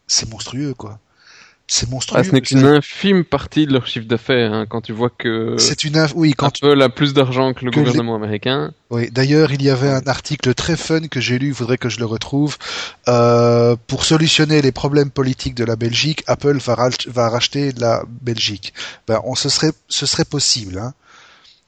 [0.06, 0.98] c'est monstrueux, quoi.
[1.74, 2.20] C'est monstrueux.
[2.20, 5.56] Ah, ce n'est qu'une infime partie de leur chiffre d'affaires, hein, quand tu vois que
[5.56, 8.74] C'est une, inf- oui, quand Apple a plus d'argent que le que les- gouvernement américain.
[8.90, 11.88] Oui, d'ailleurs, il y avait un article très fun que j'ai lu, il faudrait que
[11.88, 12.58] je le retrouve.
[13.08, 18.02] Euh, pour solutionner les problèmes politiques de la Belgique, Apple va, rach- va racheter la
[18.20, 18.74] Belgique.
[19.08, 20.76] Ben, on, ce, serait, ce serait possible.
[20.78, 20.92] Hein.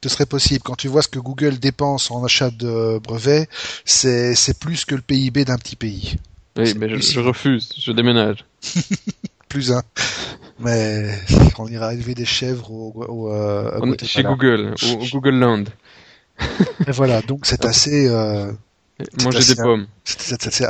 [0.03, 0.61] Ce serait possible.
[0.63, 3.49] Quand tu vois ce que Google dépense en achat de brevets,
[3.85, 6.17] c'est plus que le PIB d'un petit pays.
[6.59, 8.45] Oui, mais je refuse, je déménage.
[9.55, 9.83] Plus un.
[10.59, 11.11] Mais
[11.57, 15.63] on ira élever des chèvres au, au, euh, On chez Google, au, au Google Land.
[16.85, 18.51] Et voilà, donc c'est assez, euh,
[19.23, 19.87] Manger assez- des pommes.
[20.03, 20.65] c'est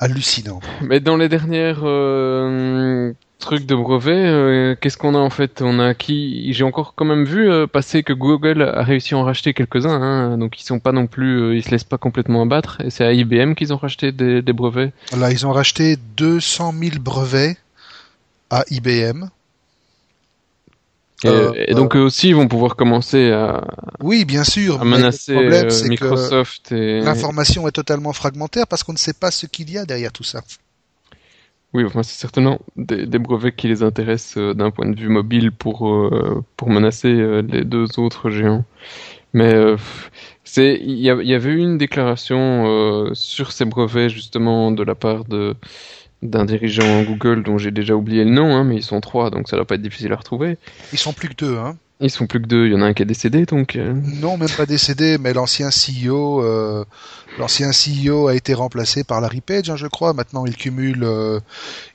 [0.00, 0.58] hallucinant.
[0.82, 5.62] Mais dans les dernières euh, trucs de brevets, qu'est-ce qu'on a en fait?
[5.62, 6.52] On a qui?
[6.52, 10.38] J'ai encore quand même vu passer que Google a réussi à en racheter quelques-uns, hein,
[10.38, 12.80] donc ils sont pas non plus, ils se laissent pas complètement abattre.
[12.80, 14.92] Et c'est à IBM qu'ils ont racheté des, des brevets.
[15.16, 17.56] Là, ils ont racheté 200 000 brevets
[18.50, 19.28] à IBM.
[21.24, 23.64] Et, Euh, et donc eux aussi ils vont pouvoir commencer à,
[24.00, 24.80] Oui, bien sûr.
[24.80, 28.98] à menacer le problème, euh, que Microsoft et l'information est totalement fragmentaire parce qu'on ne
[28.98, 30.42] sait pas ce qu'il y a derrière tout ça.
[31.74, 35.08] Oui, enfin, c'est certainement des, des brevets qui les intéressent euh, d'un point de vue
[35.08, 38.64] mobile pour, euh, pour menacer euh, les deux autres géants.
[39.34, 39.76] Mais euh,
[40.44, 44.94] c'est il y, y avait eu une déclaration euh, sur ces brevets justement de la
[44.94, 45.54] part de
[46.22, 49.48] d'un dirigeant Google dont j'ai déjà oublié le nom, hein, mais ils sont trois, donc
[49.48, 50.56] ça va pas être difficile à retrouver.
[50.92, 51.76] Ils sont plus que deux, hein.
[51.98, 53.94] Ils sont plus que deux, il y en a un qui est décédé, donc euh,
[54.20, 56.84] Non, même pas décédé, mais l'ancien CEO, euh,
[57.38, 60.12] l'ancien CEO a été remplacé par Larry Page, hein, je crois.
[60.12, 61.40] Maintenant, il cumule, euh,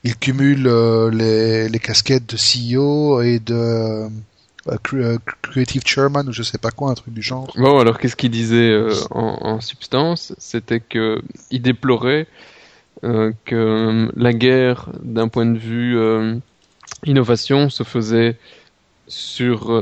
[0.03, 0.67] il cumule
[1.13, 4.07] les, les casquettes de CEO et de
[4.67, 7.51] cre- Creative Chairman ou je sais pas quoi, un truc du genre.
[7.55, 8.75] Bon, alors qu'est-ce qu'il disait
[9.11, 10.33] en, en substance?
[10.39, 12.25] C'était que il déplorait
[13.01, 16.35] que euh, la guerre, d'un point de vue euh,
[17.05, 18.37] innovation, se faisait
[19.07, 19.81] sur euh,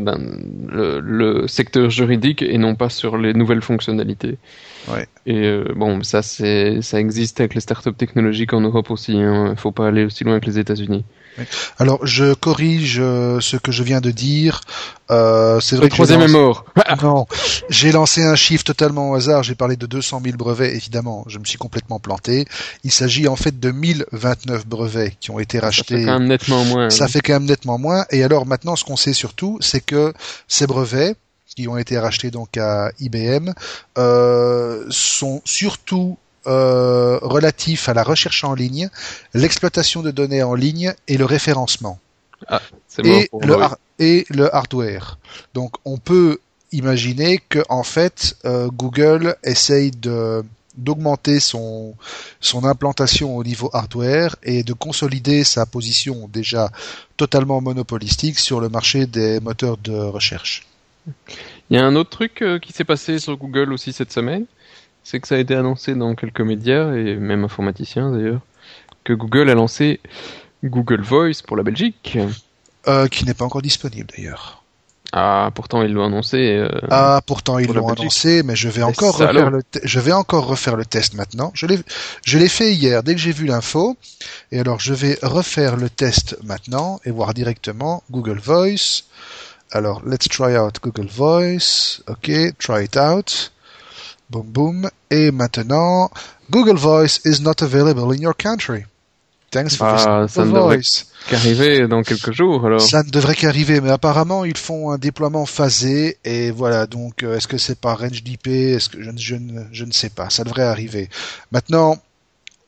[0.69, 4.37] le, le secteur juridique et non pas sur les nouvelles fonctionnalités.
[4.87, 5.07] Ouais.
[5.25, 9.17] Et euh, bon, ça c'est ça existe avec les startups technologiques en Europe aussi.
[9.21, 9.53] Hein.
[9.55, 11.05] Faut pas aller aussi loin que les États-Unis.
[11.77, 14.61] Alors, je corrige euh, ce que je viens de dire.
[15.11, 16.65] Euh, c'est vrai Le que troisième lancé- mort.
[17.01, 17.25] Non,
[17.69, 19.43] j'ai lancé un chiffre totalement au hasard.
[19.43, 20.75] J'ai parlé de 200 000 brevets.
[20.75, 22.45] Évidemment, je me suis complètement planté.
[22.83, 26.05] Il s'agit en fait de 1029 brevets qui ont été Ça fait rachetés.
[26.05, 26.89] quand même nettement moins.
[26.89, 28.05] Ça fait quand même nettement moins.
[28.11, 30.13] Et alors maintenant, ce qu'on sait surtout, c'est que
[30.47, 31.15] ces brevets
[31.55, 33.51] qui ont été rachetés donc à IBM
[33.97, 38.89] euh, sont surtout euh, relatifs à la recherche en ligne,
[39.33, 41.99] l'exploitation de données en ligne et le référencement
[42.49, 42.61] mort
[43.09, 45.17] et le, har- et le hardware.
[45.53, 46.39] Donc on peut
[46.71, 50.43] imaginer que en fait euh, Google essaye de
[50.77, 51.95] d'augmenter son
[52.39, 56.71] son implantation au niveau hardware et de consolider sa position déjà
[57.17, 60.65] totalement monopolistique sur le marché des moteurs de recherche.
[61.69, 64.45] Il y a un autre truc euh, qui s'est passé sur Google aussi cette semaine,
[65.09, 68.41] c'est que ça a été annoncé dans quelques médias et même informaticiens d'ailleurs,
[69.03, 69.99] que Google a lancé
[70.63, 72.17] Google Voice pour la Belgique.
[72.87, 74.63] Euh, qui n'est pas encore disponible d'ailleurs.
[75.11, 76.37] Ah, pourtant ils l'ont annoncé.
[76.37, 79.99] euh, Ah, pourtant ils pour l'ont annoncé, mais je vais encore refaire le, te- je
[79.99, 81.51] vais encore refaire le test maintenant.
[81.55, 81.79] Je l'ai,
[82.23, 83.97] je l'ai fait hier dès que j'ai vu l'info,
[84.51, 89.05] et alors je vais refaire le test maintenant et voir directement Google Voice.
[89.71, 92.01] Alors let's try out Google Voice.
[92.07, 93.51] Ok, try it out.
[94.29, 94.89] Boom boom.
[95.09, 96.11] Et maintenant,
[96.51, 98.85] Google Voice is not available in your country.
[99.51, 101.05] Thanks for Ah, ça ne devrait- Voice.
[101.27, 102.81] qu'arriver dans quelques jours alors.
[102.81, 106.85] Ça ne devrait qu'arriver, mais apparemment ils font un déploiement phasé et voilà.
[106.85, 109.85] Donc euh, est-ce que c'est par range d'IP Est-ce que je, ne- je, ne, je
[109.85, 110.29] ne sais pas.
[110.29, 111.09] Ça devrait arriver.
[111.51, 111.97] Maintenant,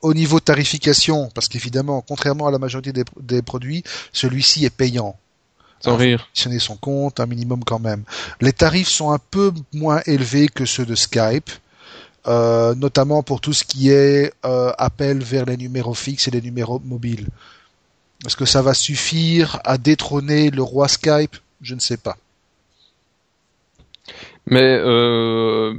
[0.00, 5.16] au niveau tarification, parce qu'évidemment, contrairement à la majorité des, des produits, celui-ci est payant.
[5.82, 6.28] Sans rire.
[6.30, 8.04] Actionner son compte, un minimum quand même.
[8.40, 11.50] Les tarifs sont un peu moins élevés que ceux de Skype.
[12.26, 16.40] euh, notamment pour tout ce qui est euh, appel vers les numéros fixes et les
[16.40, 17.28] numéros mobiles.
[18.24, 21.36] Est-ce que ça va suffire à détrôner le roi Skype?
[21.60, 22.16] Je ne sais pas.
[24.46, 25.74] Mais euh,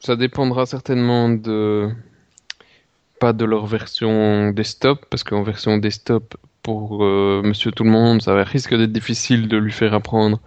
[0.00, 1.90] ça dépendra certainement de
[3.18, 8.22] pas de leur version desktop, parce qu'en version desktop, pour euh, Monsieur Tout le Monde,
[8.22, 10.40] ça risque d'être difficile de lui faire apprendre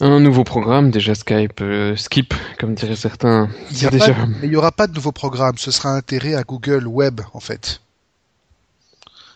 [0.00, 0.90] un nouveau programme.
[0.90, 3.48] Déjà Skype, euh, Skip, comme diraient certains.
[3.70, 4.14] Il déjà...
[4.42, 7.80] n'y aura pas de nouveau programme, ce sera intégré à Google Web en fait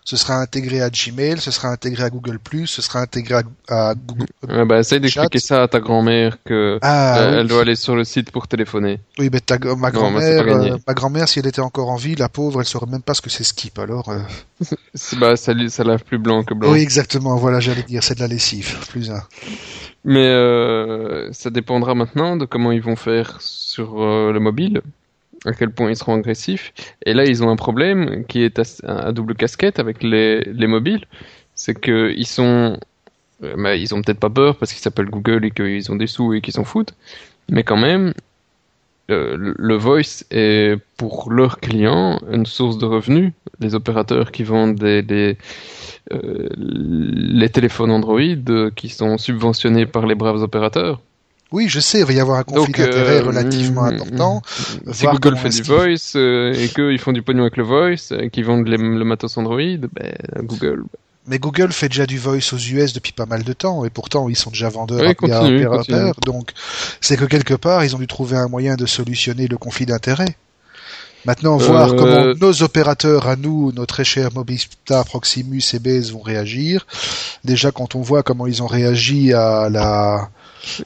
[0.04, 3.36] ce sera intégré à Gmail, ce sera intégré à Google+, ce sera intégré
[3.68, 4.26] à, Google.
[4.48, 7.94] Ouais, bah, essaye d'expliquer ça à ta grand-mère que ah, euh, elle doit aller sur
[7.94, 8.98] le site pour téléphoner.
[9.18, 12.28] Oui, mais ta, ma grand-mère, euh, ma grand-mère, si elle était encore en vie, la
[12.28, 13.78] pauvre, elle saurait même pas ce que c'est Skip.
[13.78, 14.08] Alors.
[14.08, 14.18] Euh...
[15.20, 16.72] bah, ça, ça lave plus blanc que blanc.
[16.72, 17.36] Oui, exactement.
[17.36, 19.22] Voilà, j'allais dire, c'est de la lessive, plus un.
[20.04, 20.32] Mais
[21.32, 24.82] ça dépendra maintenant de comment ils vont faire sur le mobile
[25.44, 26.72] à quel point ils seront agressifs.
[27.04, 31.04] Et là, ils ont un problème qui est à, double casquette avec les, les mobiles.
[31.54, 32.78] C'est qu'ils sont.
[33.42, 36.06] Euh, bah, ils ont peut-être pas peur parce qu'ils s'appellent Google et qu'ils ont des
[36.06, 36.94] sous et qu'ils s'en foutent.
[37.50, 38.14] Mais quand même,
[39.10, 43.32] euh, le voice est pour leurs clients une source de revenus.
[43.60, 45.36] Les opérateurs qui vendent des, des
[46.12, 48.20] euh, les téléphones Android
[48.74, 51.00] qui sont subventionnés par les braves opérateurs
[51.52, 54.42] oui, je sais, il va y avoir un conflit d'intérêts euh, relativement mm, important.
[54.86, 58.12] Mm, si Google fait du voice euh, et qu'ils font du pognon avec le voice,
[58.18, 60.84] et qu'ils vendent le matos Android, ben, Google.
[61.28, 64.28] Mais Google fait déjà du voice aux US depuis pas mal de temps et pourtant
[64.28, 66.14] ils sont déjà vendeurs à opérateurs.
[66.26, 66.50] Donc
[67.00, 70.36] c'est que quelque part ils ont dû trouver un moyen de solutionner le conflit d'intérêts.
[71.24, 76.12] Maintenant, voir euh, comment nos opérateurs à nous, nos très chers Mobista, Proximus et Base
[76.12, 76.84] vont réagir.
[77.44, 80.30] Déjà, quand on voit comment ils ont réagi à la,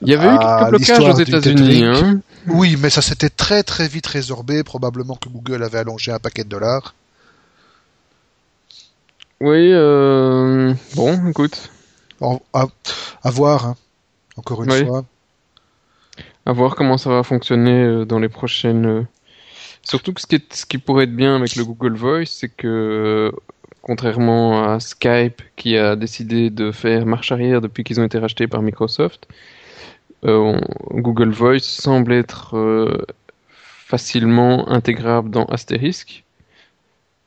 [0.03, 1.85] il y avait eu quelques blocages aux États-Unis.
[1.85, 2.21] Hein.
[2.49, 4.63] Oui, mais ça s'était très très vite résorbé.
[4.63, 6.95] Probablement que Google avait allongé un paquet de dollars.
[9.41, 10.73] Oui, euh...
[10.95, 11.71] bon, écoute.
[12.55, 13.77] À, voir, hein.
[14.37, 15.05] encore une fois.
[16.47, 18.87] À voir comment ça va fonctionner euh, dans les prochaines.
[18.87, 19.03] Euh,
[19.83, 23.31] surtout que ce qui, ce qui pourrait être bien avec le Google Voice, c'est que
[23.83, 28.47] contrairement à Skype qui a décidé de faire marche arrière depuis qu'ils ont été rachetés
[28.47, 29.29] par Microsoft,
[30.27, 30.59] euh,
[30.91, 33.07] Google Voice semble être euh,
[33.49, 36.25] facilement intégrable dans Asterisk.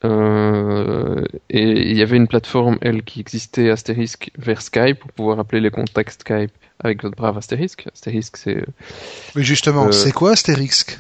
[0.06, 5.40] Euh, et il y avait une plateforme, elle, qui existait Asterisk vers Skype pour pouvoir
[5.40, 7.88] appeler les contacts Skype avec votre brave Asterisk.
[7.94, 8.64] Asterisk, c'est.
[9.36, 11.00] Mais justement, c'est quoi Asterisk?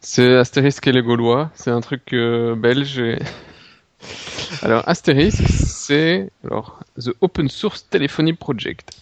[0.00, 1.50] C'est Asterisk et les Gaulois.
[1.54, 3.02] C'est un truc belge.
[4.62, 8.92] Alors, Asterisk, c'est alors the Open Source Telephony Project.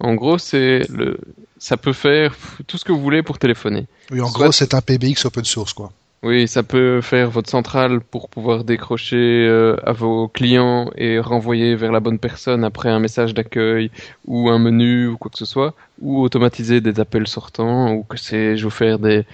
[0.00, 1.18] En gros, c'est le,
[1.58, 2.34] ça peut faire
[2.66, 3.86] tout ce que vous voulez pour téléphoner.
[4.10, 5.92] Oui, en gros, c'est un PBX open source, quoi.
[6.22, 11.76] Oui, ça peut faire votre centrale pour pouvoir décrocher euh, à vos clients et renvoyer
[11.76, 13.90] vers la bonne personne après un message d'accueil
[14.26, 18.18] ou un menu ou quoi que ce soit, ou automatiser des appels sortants ou que
[18.18, 19.24] sais-je, ou faire des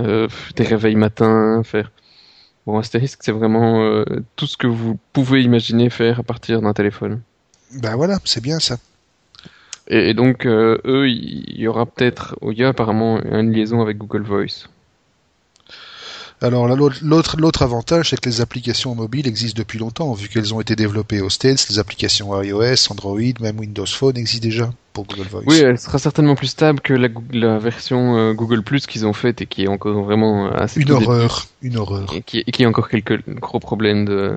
[0.00, 1.92] euh, des réveils matins, faire.
[2.66, 4.04] Bon, Asterisk, c'est vraiment euh,
[4.34, 7.20] tout ce que vous pouvez imaginer faire à partir d'un téléphone.
[7.72, 8.78] Ben voilà, c'est bien ça.
[9.92, 13.98] Et, donc, euh, eux, il y, aura peut-être, il y a apparemment une liaison avec
[13.98, 14.68] Google Voice.
[16.40, 20.60] Alors l'autre l'autre avantage, c'est que les applications mobiles existent depuis longtemps, vu qu'elles ont
[20.60, 21.68] été développées aux States.
[21.70, 25.44] Les applications iOS, Android, même Windows Phone existent déjà pour Google Voice.
[25.46, 29.40] Oui, elle sera certainement plus stable que la, version euh, Google Plus qu'ils ont faite
[29.40, 30.80] et qui est encore vraiment assez.
[30.80, 32.12] Une horreur, une horreur.
[32.12, 34.34] Et qui, et qui a encore quelques gros problèmes de.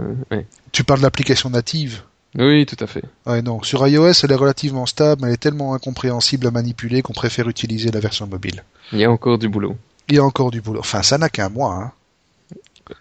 [0.72, 2.04] Tu parles de l'application native?
[2.38, 3.04] Oui, tout à fait.
[3.26, 3.64] Ouais, non.
[3.64, 7.48] Sur iOS, elle est relativement stable, mais elle est tellement incompréhensible à manipuler qu'on préfère
[7.48, 8.64] utiliser la version mobile.
[8.92, 9.78] Il y a encore du boulot.
[10.10, 10.82] Il y a encore du boulot.
[10.82, 11.74] Enfin, ça n'a qu'un mois.
[11.74, 11.92] Hein.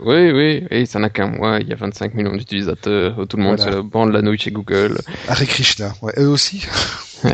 [0.00, 1.58] Oui, oui, oui, ça n'a qu'un mois.
[1.60, 3.26] Il y a 25 millions d'utilisateurs.
[3.28, 4.98] Tout le monde se bande la nouille chez Google.
[5.28, 6.66] Hare Krishna, ouais, eux aussi.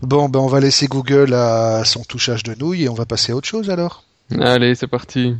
[0.00, 3.32] bon, ben on va laisser Google à son touchage de nouilles et on va passer
[3.32, 4.04] à autre chose alors.
[4.40, 5.34] Allez, c'est parti.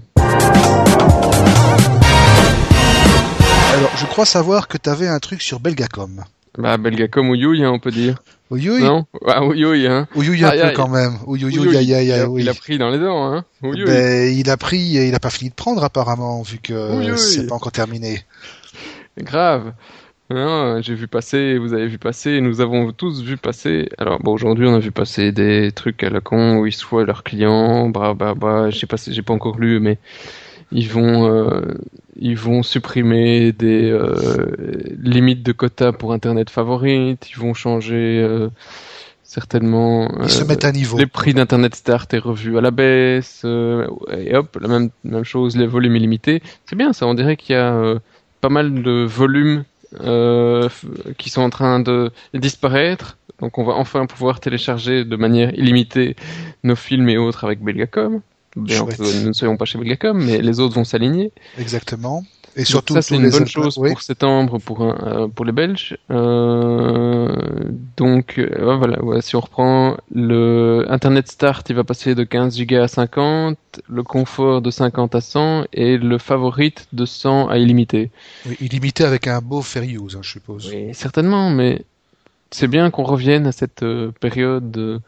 [3.75, 6.25] Alors, je crois savoir que tu avais un truc sur Belgacom.
[6.57, 8.23] Bah, Belgacom ou Youy, hein, on peut dire.
[8.51, 10.09] Ouyoui Non ah, Ouyoui, hein.
[10.15, 11.19] Ouyoui un peu quand même.
[11.27, 13.45] Ouyoui, aïe, aïe, aïe, Il a pris dans les dents, hein.
[13.63, 17.55] Ben, il a pris, il a pas fini de prendre apparemment, vu que c'est pas
[17.55, 18.25] encore terminé.
[19.19, 19.73] Grave.
[20.31, 23.89] Non, j'ai vu passer, vous avez vu passer, nous avons tous vu passer.
[23.97, 26.85] Alors, bon, aujourd'hui, on a vu passer des trucs à la con où ils se
[26.85, 29.97] voient leurs clients, bah, bah, bah, j'ai pas, j'ai pas encore lu, mais
[30.73, 31.75] ils vont euh,
[32.21, 34.51] ils vont supprimer des euh,
[35.01, 38.49] limites de quotas pour Internet favorite, ils vont changer euh,
[39.23, 40.99] certainement ils se mettent à niveau.
[40.99, 45.57] les prix d'Internet Start est revu à la baisse et hop la même même chose
[45.57, 46.43] les volumes illimités.
[46.67, 47.95] C'est bien ça, on dirait qu'il y a
[48.41, 49.65] pas mal de volumes
[50.03, 50.69] euh,
[51.17, 53.17] qui sont en train de disparaître.
[53.41, 56.15] Donc on va enfin pouvoir télécharger de manière illimitée
[56.63, 58.21] nos films et autres avec Belgacom.
[58.63, 58.87] Bien
[59.25, 61.33] ne soyons pas chez Belgacom, mais les autres vont s'aligner.
[61.59, 62.25] Exactement.
[62.57, 65.97] Et surtout, ça c'est une bonne chose pour septembre pour euh, pour les Belges.
[66.11, 67.29] Euh,
[67.97, 72.61] donc euh, voilà, ouais, si on reprend le Internet Start, il va passer de 15
[72.63, 73.57] Go à 50,
[73.89, 78.11] le confort de 50 à 100 et le favorite de 100 à illimité.
[78.47, 80.69] Oui, illimité avec un beau fair use, hein, je suppose.
[80.69, 81.85] Oui, certainement, mais
[82.51, 85.01] c'est bien qu'on revienne à cette euh, période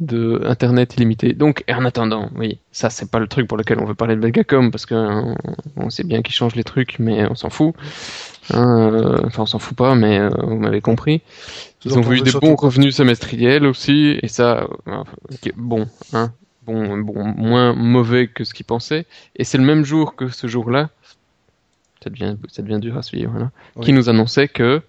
[0.00, 1.32] de Internet illimité.
[1.32, 4.20] Donc, en attendant, oui, ça c'est pas le truc pour lequel on veut parler de
[4.20, 5.36] Belgacom parce que hein,
[5.76, 7.74] on sait bien qu'ils changent les trucs, mais on s'en fout.
[8.52, 11.22] Hein, euh, enfin, on s'en fout pas, mais euh, vous m'avez compris.
[11.84, 15.04] Ils ont eu des bons revenus semestriels aussi, et ça, euh,
[15.56, 16.32] bon, hein,
[16.66, 19.06] bon, bon, moins mauvais que ce qu'ils pensaient.
[19.36, 20.90] Et c'est le même jour que ce jour-là.
[22.02, 23.32] Ça devient, ça devient dur à suivre.
[23.34, 24.82] Hein, Qui nous annonçait que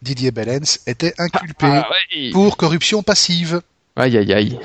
[0.00, 1.86] Didier Bellens était inculpé ah,
[2.32, 3.60] pour corruption passive.
[3.94, 4.58] Aïe aïe aïe.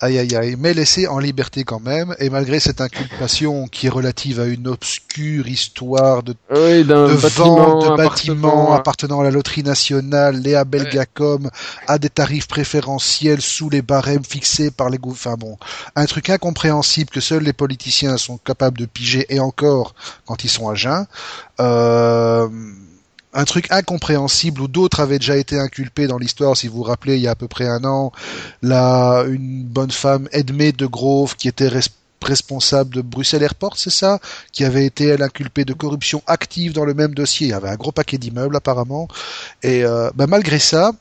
[0.00, 3.90] Aïe aïe aïe, mais laissé en liberté quand même, et malgré cette inculpation qui est
[3.90, 9.62] relative à une obscure histoire de, oui, de vente de bâtiments appartenant à la loterie
[9.62, 11.50] nationale, Léa Belgacom,
[11.86, 15.14] à des tarifs préférentiels sous les barèmes fixés par les gouvernements.
[15.14, 15.56] Enfin bon,
[15.94, 19.94] un truc incompréhensible que seuls les politiciens sont capables de piger, et encore
[20.26, 21.06] quand ils sont à jeun.
[21.60, 22.48] Euh
[23.34, 26.56] un truc incompréhensible où d'autres avaient déjà été inculpés dans l'histoire.
[26.56, 28.12] Si vous vous rappelez, il y a à peu près un an,
[28.62, 31.70] là, une bonne femme, Edmé de Grove, qui était
[32.22, 34.18] responsable de Bruxelles Airport, c'est ça
[34.52, 37.48] Qui avait été, elle, inculpée de corruption active dans le même dossier.
[37.48, 39.08] Il y avait un gros paquet d'immeubles, apparemment.
[39.62, 40.92] Et euh, bah, malgré ça,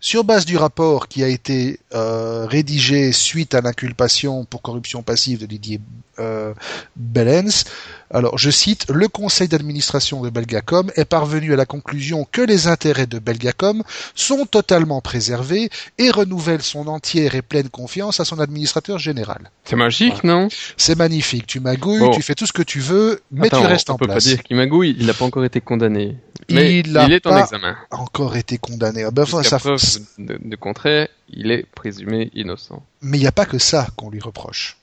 [0.00, 5.40] sur base du rapport qui a été euh, rédigé suite à l'inculpation pour corruption passive
[5.40, 5.80] de Didier
[6.20, 6.54] euh,
[6.94, 7.64] Bellens,
[8.10, 12.66] alors je cite, le conseil d'administration de Belgacom est parvenu à la conclusion que les
[12.66, 13.82] intérêts de Belgacom
[14.14, 19.50] sont totalement préservés et renouvelle son entière et pleine confiance à son administrateur général.
[19.64, 20.48] C'est magique, non?
[20.76, 21.46] C'est magnifique.
[21.46, 24.08] Tu magouilles, tu fais tout ce que tu veux, mais tu restes en place.
[24.10, 26.16] On peut pas dire qu'il magouille, il n'a pas encore été condamné.
[26.50, 27.76] Mais il, est en examen.
[27.90, 29.04] Encore été condamné.
[29.04, 29.80] Ah ben, ça preuve
[30.18, 32.82] de, contraire, il est présumé innocent.
[33.02, 34.78] Mais il n'y a pas que ça qu'on lui reproche.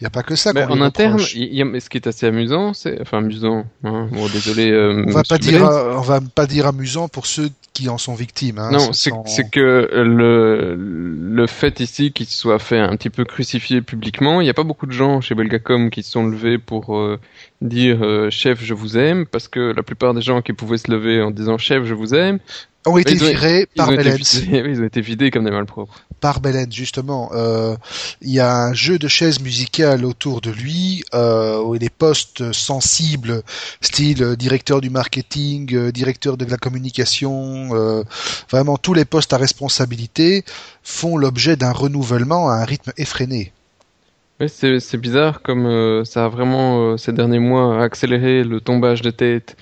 [0.00, 0.52] Il n'y a pas que ça.
[0.70, 3.66] en interne, ce qui est assez amusant, c'est enfin amusant.
[3.84, 4.08] Hein.
[4.10, 4.70] Bon, désolé.
[4.70, 8.14] Euh, on va pas dire, on va pas dire amusant pour ceux qui en sont
[8.14, 8.58] victimes.
[8.58, 8.70] Hein.
[8.72, 10.74] Non, c'est que le
[11.40, 14.64] le fait ici qu'il soit fait un petit peu crucifié publiquement, il n'y a pas
[14.64, 17.18] beaucoup de gens chez Belgacom qui se sont levés pour euh,
[17.60, 20.90] dire euh, chef je vous aime, parce que la plupart des gens qui pouvaient se
[20.90, 22.38] lever en disant chef je vous aime
[22.86, 24.34] ont été virés par Bellens.
[24.52, 26.02] ils ont été vidés comme des malpropres.
[26.20, 27.30] Par Bellens, justement.
[27.34, 27.76] Euh,
[28.22, 32.52] il y a un jeu de chaises musicales autour de lui, euh, où les postes
[32.52, 33.42] sensibles,
[33.80, 37.20] style euh, directeur du marketing, euh, directeur de la communication,
[38.50, 40.44] vraiment tous les postes à responsabilité
[40.82, 43.52] font l'objet d'un renouvellement à un rythme effréné.
[44.40, 49.56] Oui, c'est bizarre comme ça a vraiment, ces derniers mois, accéléré le tombage de tête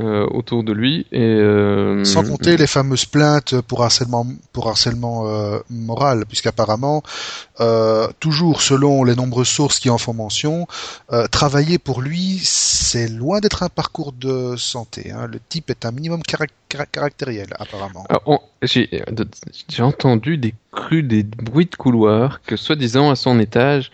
[0.00, 5.28] euh, autour de lui et euh, sans compter les fameuses plaintes pour harcèlement pour harcèlement
[5.28, 7.02] euh, moral puisqu'apparemment
[8.18, 10.66] toujours selon les nombreuses sources qui en font mention
[11.30, 15.26] travailler pour lui c'est loin d'être un parcours de santé hein.
[15.26, 16.22] le type est un minimum
[16.80, 18.06] caractériel apparemment
[18.62, 23.92] j'ai entendu des crues des bruits de couloir que soi-disant à son étage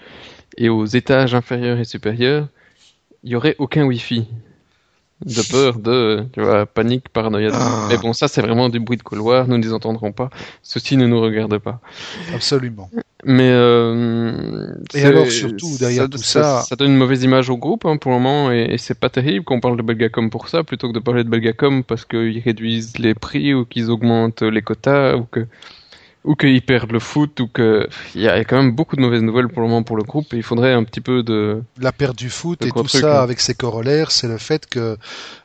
[0.57, 2.47] et aux étages inférieurs et supérieurs
[3.25, 4.29] il y aurait aucun wifi
[5.25, 7.51] de peur, de tu vois, panique, paranoïa.
[7.53, 7.87] Ah.
[7.89, 10.31] Mais bon, ça c'est vraiment du bruit de couloir, nous ne les entendrons pas.
[10.63, 11.81] Ceci ne nous regarde pas.
[12.35, 12.89] Absolument.
[13.25, 17.85] Mais euh, et alors surtout derrière tout ça, ça, donne une mauvaise image au groupe
[17.85, 20.63] hein, pour le moment et, et c'est pas terrible qu'on parle de Belgacom pour ça
[20.63, 24.63] plutôt que de parler de Belgacom parce qu'ils réduisent les prix ou qu'ils augmentent les
[24.63, 25.47] quotas ou que
[26.29, 29.23] ou qu'ils perdent le foot, ou que il y a quand même beaucoup de mauvaises
[29.23, 30.35] nouvelles pour le moment pour le groupe.
[30.35, 33.41] Et il faudrait un petit peu de la perte du foot et tout ça avec
[33.41, 34.99] ses corollaires, c'est le fait que,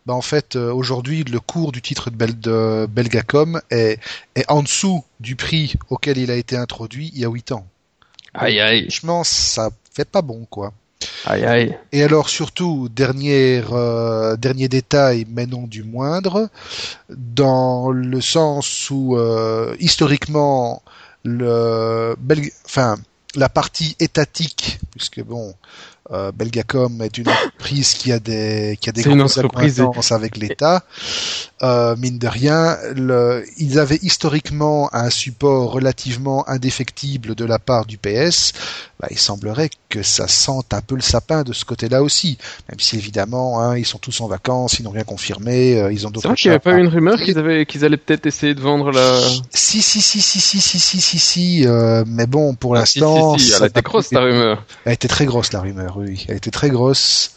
[0.05, 3.97] bah en fait, euh, aujourd'hui le cours du titre de, de Belgacom est,
[4.36, 7.65] est en dessous du prix auquel il a été introduit il y a 8 ans.
[8.34, 8.81] Aïe aïe.
[8.89, 10.73] Franchement, ça fait pas bon quoi.
[11.26, 11.78] Aïe.
[11.91, 16.49] Et alors surtout, dernier, euh, dernier détail, mais non du moindre,
[17.09, 20.84] dans le sens où euh, historiquement,
[23.36, 25.53] la partie étatique, puisque bon,
[26.12, 30.84] Euh, Belgacom est une entreprise qui a des qui a des C'est avec l'État.
[31.62, 37.86] Euh, mine de rien, le, ils avaient historiquement un support relativement indéfectible de la part
[37.86, 38.51] du PS.
[38.99, 42.38] Bah, il semblerait que ça sente un peu le sapin de ce côté-là aussi,
[42.70, 46.06] même si évidemment hein, ils sont tous en vacances, ils n'ont rien confirmé, euh, ils
[46.06, 47.97] ont C'est d'autres vrai qu'il n'y avait pas eu une rumeur qu'ils avaient qu'ils allaient
[47.97, 49.20] peut-être essayer de vendre la.
[49.51, 52.99] Si si si si si si si si si, euh, mais bon pour Ah, si,
[52.99, 54.66] l'instant, si, si, ça elle était grosse été- rumeur.
[54.86, 57.35] Elle était très grosse la rumeur, oui, elle était très grosse.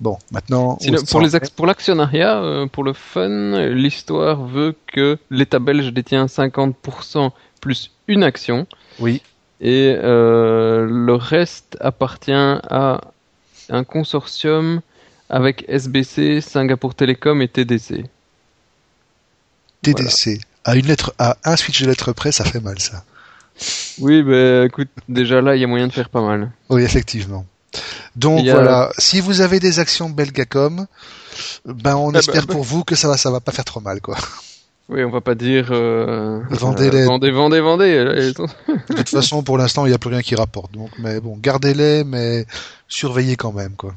[0.00, 0.78] Bon, maintenant.
[1.10, 1.30] Pour les
[1.66, 8.66] l'actionnariat, euh, pour le fun, l'histoire veut que l'État belge détient 50% plus une action
[8.98, 9.22] Oui.
[9.60, 13.00] et euh, le reste appartient à
[13.70, 14.80] un consortium
[15.30, 18.04] avec SBC, Singapour Telecom et TDC.
[19.82, 20.40] TDC.
[20.64, 23.04] À une lettre, à un switch de lettres près, ça fait mal, ça.
[24.00, 26.50] Oui, ben écoute, déjà là, il y a moyen de faire pas mal.
[26.68, 27.46] Oui, effectivement.
[28.16, 30.86] Donc a- voilà, si vous avez des actions Belgacom,
[31.64, 32.54] ben on bah, espère bah.
[32.54, 34.16] pour vous que ça va, ça va pas faire trop mal, quoi.
[34.90, 37.04] Oui, on va pas dire euh, Vendez-les.
[37.04, 37.94] euh, vendez, vendez, vendez.
[38.34, 40.72] De toute façon, pour l'instant, il n'y a plus rien qui rapporte.
[40.72, 42.44] Donc, mais bon, gardez-les, mais
[42.86, 43.94] surveillez quand même, quoi.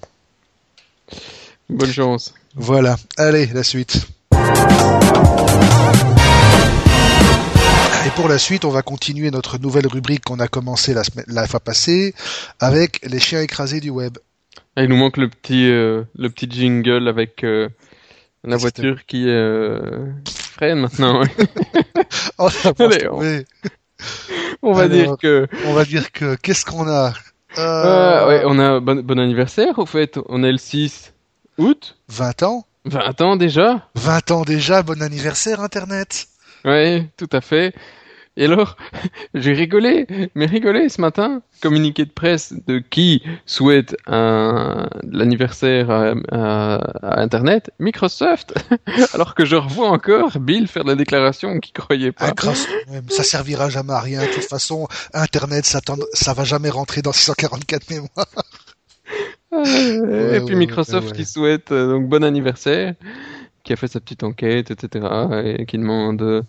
[1.69, 2.33] Bonne chance.
[2.55, 2.95] Voilà.
[3.17, 4.07] Allez, la suite.
[8.07, 11.25] Et pour la suite, on va continuer notre nouvelle rubrique qu'on a commencé la, semaine-
[11.27, 12.13] la fois passée
[12.61, 14.17] avec les chiens écrasés du web.
[14.77, 17.67] Ah, il nous manque le petit, euh, le petit jingle avec euh,
[18.43, 20.05] la voiture qui euh,
[20.55, 21.21] freine maintenant.
[22.39, 22.49] Oh,
[22.79, 23.43] Allez, on-
[24.61, 27.13] on va Alors, dire que on va dire que qu'est-ce qu'on a?
[27.57, 30.19] Ouais, on a bon, bon anniversaire au fait.
[30.29, 31.13] On est le 6
[31.57, 33.89] août, 20 ans 20 ans déjà.
[33.95, 36.27] 20 ans déjà, bon anniversaire Internet
[36.63, 37.73] Ouais, tout à fait.
[38.37, 38.77] Et alors,
[39.33, 46.13] j'ai rigolé, mais rigolé ce matin, communiqué de presse de qui souhaite un l'anniversaire à,
[46.31, 48.53] à- à Internet, Microsoft.
[49.13, 52.27] Alors que je revois encore Bill faire la déclaration qu'il croyait pas.
[52.91, 54.21] Ouais, mais ça servira jamais à rien.
[54.21, 55.81] De toute façon, Internet, ça,
[56.13, 58.09] ça va jamais rentrer dans 644 mémoires.
[59.53, 62.93] Euh, et puis Microsoft qui souhaite euh, donc bon anniversaire,
[63.63, 65.05] qui a fait sa petite enquête, etc.
[65.57, 66.45] Et qui demande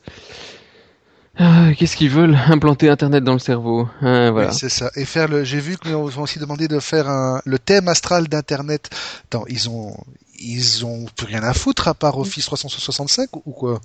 [1.38, 2.36] ah, qu'est-ce qu'ils veulent?
[2.48, 3.88] Implanter Internet dans le cerveau.
[4.00, 4.48] Hein, voilà.
[4.50, 4.90] Oui, c'est ça.
[4.96, 8.28] Et faire le, j'ai vu qu'ils ont aussi demandé de faire un, le thème astral
[8.28, 8.90] d'Internet.
[9.24, 9.96] Attends, ils ont,
[10.40, 13.80] ils ont plus rien à foutre à part Office 365 ou quoi?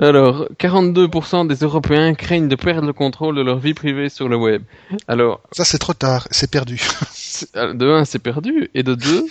[0.00, 4.36] Alors, 42% des Européens craignent de perdre le contrôle de leur vie privée sur le
[4.36, 4.62] web.
[5.08, 6.28] Alors, Ça, c'est trop tard.
[6.30, 6.80] C'est perdu.
[7.56, 9.26] euh, de un, c'est perdu, et de deux,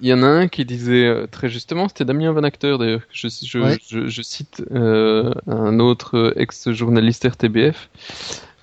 [0.00, 3.00] il y en a un qui disait euh, très justement, c'était Damien Van Acteur d'ailleurs,
[3.12, 3.78] je, je, Ouais.
[3.88, 7.88] je, je cite euh, un autre euh, ex-journaliste RTBF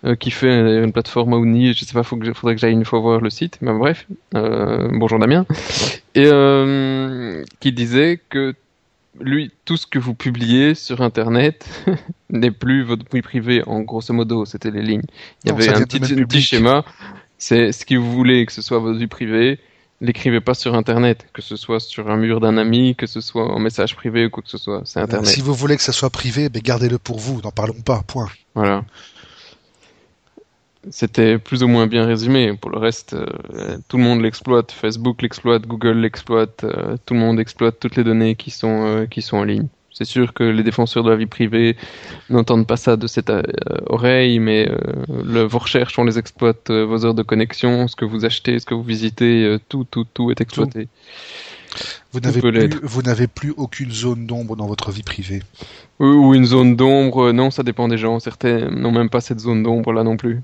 [0.06, 0.50] euh, qui fait
[0.84, 3.30] une plateforme Aoni, je sais pas, faut que, faudrait que j'aille une fois voir le
[3.30, 4.06] site, mais bref,
[4.36, 5.46] euh, bonjour Damien,
[6.14, 6.30] et
[7.60, 8.54] qui disait que
[9.20, 11.66] lui, tout ce que vous publiez sur Internet
[12.30, 15.04] n'est plus votre vie privée, en grosso modo, c'était les lignes.
[15.44, 16.84] Il y Non, avait un petit, un schéma,
[17.38, 19.60] c'est ce que vous voulez que ce soit votre vie privée,
[20.02, 23.52] l'écrivez pas sur Internet, que ce soit sur un mur d'un ami, que ce soit
[23.52, 25.30] en message privé ou quoi que ce soit, c'est Internet.
[25.30, 27.42] Si vous voulez que ça soit privé, ben gardez-le pour vous.
[27.42, 28.04] N'en parlons pas.
[28.08, 28.30] Point.
[28.54, 28.84] Voilà.
[30.92, 32.56] C'était plus ou moins bien résumé.
[32.56, 34.72] Pour le reste, euh, tout le monde l'exploite.
[34.72, 39.06] Facebook l'exploite, Google l'exploite, euh, tout le monde exploite toutes les données qui sont euh,
[39.06, 39.68] qui sont en ligne.
[39.98, 41.78] C'est sûr que les défenseurs de la vie privée
[42.30, 43.44] n'entendent pas ça de cette euh,
[43.86, 44.78] oreille, mais euh,
[45.24, 48.60] le, vos recherches, on les exploite, euh, vos heures de connexion, ce que vous achetez,
[48.60, 50.90] ce que vous visitez, euh, tout, tout, tout est exploité.
[52.12, 52.80] Vous n'avez plus, l'être.
[52.84, 55.42] vous n'avez plus aucune zone d'ombre dans votre vie privée.
[56.00, 58.20] Ou, ou une zone d'ombre, euh, non, ça dépend des gens.
[58.20, 60.42] Certains n'ont même pas cette zone d'ombre là non plus.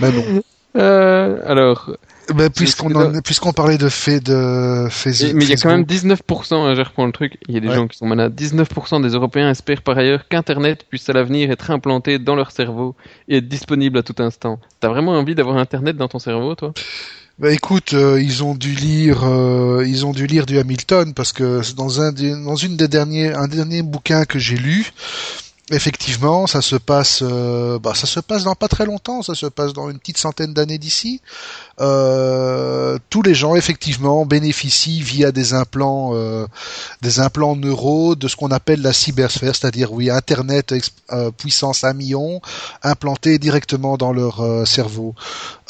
[0.00, 0.42] Mais bon.
[0.76, 1.92] Euh, alors,
[2.32, 5.32] Ben, puisqu'on en- puisqu'on parlait de fait de Facebook.
[5.34, 7.60] Mais il y a quand même 19%, hein, je reprends le truc, il y a
[7.60, 7.74] des Ouais.
[7.74, 11.70] gens qui sont malades, 19% des Européens espèrent par ailleurs qu'Internet puisse à l'avenir être
[11.70, 12.94] implanté dans leur cerveau
[13.28, 14.58] et être disponible à tout instant.
[14.80, 16.72] T'as vraiment envie d'avoir Internet dans ton cerveau, toi?
[17.38, 21.32] Bah écoute, euh, ils ont dû lire, euh, ils ont dû lire du Hamilton parce
[21.32, 24.92] que dans un, dans une des derniers, un dernier bouquin que j'ai lu,
[25.70, 29.46] effectivement, ça se passe, euh, bah ça se passe dans pas très longtemps, ça se
[29.46, 31.22] passe dans une petite centaine d'années d'ici.
[31.80, 36.46] Euh, tous les gens effectivement bénéficient via des implants, euh,
[37.00, 40.74] des implants neuro de ce qu'on appelle la cybersphère, c'est-à-dire oui Internet
[41.12, 42.42] euh, puissance 1 million
[42.82, 45.14] implanté directement dans leur cerveau.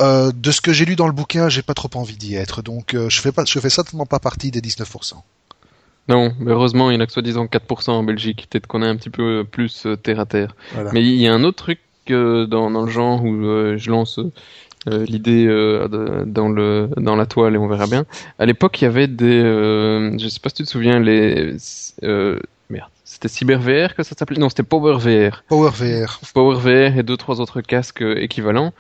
[0.01, 2.97] De ce que j'ai lu dans le bouquin, j'ai pas trop envie d'y être, donc
[3.09, 5.14] je fais pas, je fais certainement pas partie des 19%.
[6.09, 8.86] Non, mais heureusement, il y en a que soi-disant 4% en Belgique, peut-être qu'on est
[8.86, 10.55] un petit peu plus euh, terre à terre.
[10.72, 10.92] Voilà.
[10.92, 11.80] Mais il y a un autre truc
[12.11, 14.30] euh, dans, dans le genre où euh, je lance euh,
[14.88, 18.05] euh, l'idée euh, dans le dans la toile et on verra bien.
[18.38, 21.57] À l'époque, il y avait des, euh, je sais pas si tu te souviens, les,
[22.02, 22.38] euh,
[22.68, 24.38] merde, c'était CyberVR que ça s'appelait?
[24.38, 25.42] Non, c'était PowerVR.
[25.48, 26.20] PowerVR.
[26.34, 28.72] PowerVR et deux trois autres casques euh, équivalents.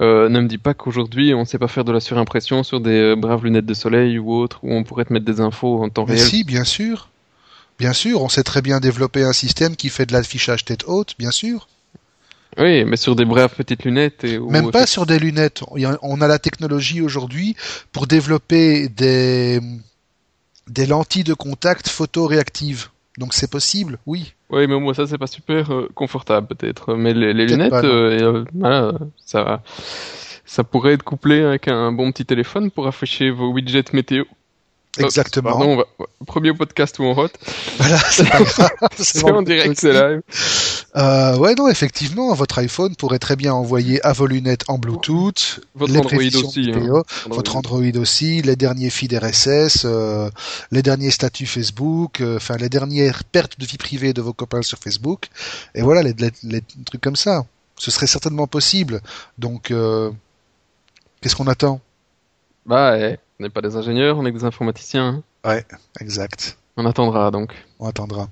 [0.00, 2.80] Euh, ne me dis pas qu'aujourd'hui on ne sait pas faire de la surimpression sur
[2.80, 5.82] des euh, braves lunettes de soleil ou autres où on pourrait te mettre des infos
[5.82, 6.26] en temps Mais réel.
[6.26, 7.08] si, bien sûr.
[7.78, 11.14] Bien sûr, on sait très bien développer un système qui fait de l'affichage tête haute,
[11.18, 11.66] bien sûr.
[12.58, 15.62] Oui, mais sur des braves petites lunettes et Même pas sur des lunettes.
[16.02, 17.56] On a la technologie aujourd'hui
[17.92, 19.60] pour développer des,
[20.68, 22.88] des lentilles de contact photoréactives.
[23.18, 24.34] Donc c'est possible, oui.
[24.50, 26.94] Oui, mais moi ça c'est pas super euh, confortable peut-être.
[26.94, 28.92] Mais les, lunettes, pas, euh, euh, voilà,
[29.24, 29.62] ça,
[30.44, 34.24] ça pourrait être couplé avec un bon petit téléphone pour afficher vos widgets météo.
[34.98, 35.50] Exactement.
[35.50, 37.32] pardon, on va- premier podcast où on rote.
[37.78, 38.68] Voilà, c'est pas grave.
[38.98, 40.20] C'est en direct, c'est live.
[40.96, 45.60] Euh, ouais, non, effectivement, votre iPhone pourrait très bien envoyer à vos lunettes en Bluetooth
[45.76, 46.18] Votre les Android
[46.48, 46.72] aussi.
[46.74, 47.02] hein.
[47.28, 50.28] votre Android aussi, les derniers feeds RSS, euh,
[50.72, 54.62] les derniers statuts Facebook, euh, enfin les dernières pertes de vie privée de vos copains
[54.62, 55.28] sur Facebook,
[55.76, 57.46] et voilà les, les- les trucs comme ça.
[57.76, 59.00] Ce serait certainement possible.
[59.38, 59.72] Donc,
[61.20, 61.80] qu'est-ce qu'on attend?
[62.66, 65.22] Bah, eh, on n'est pas des ingénieurs, on est des informaticiens.
[65.44, 65.60] hein.
[65.98, 66.58] Exact.
[66.76, 67.54] On attendra donc.
[67.78, 68.28] On attendra.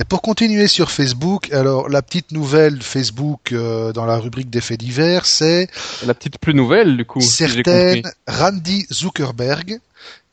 [0.00, 4.60] Et pour continuer sur Facebook, alors la petite nouvelle Facebook euh, dans la rubrique des
[4.60, 5.68] faits divers, c'est
[6.06, 8.02] La petite plus nouvelle du coup, certaine.
[8.28, 9.80] Randy Zuckerberg,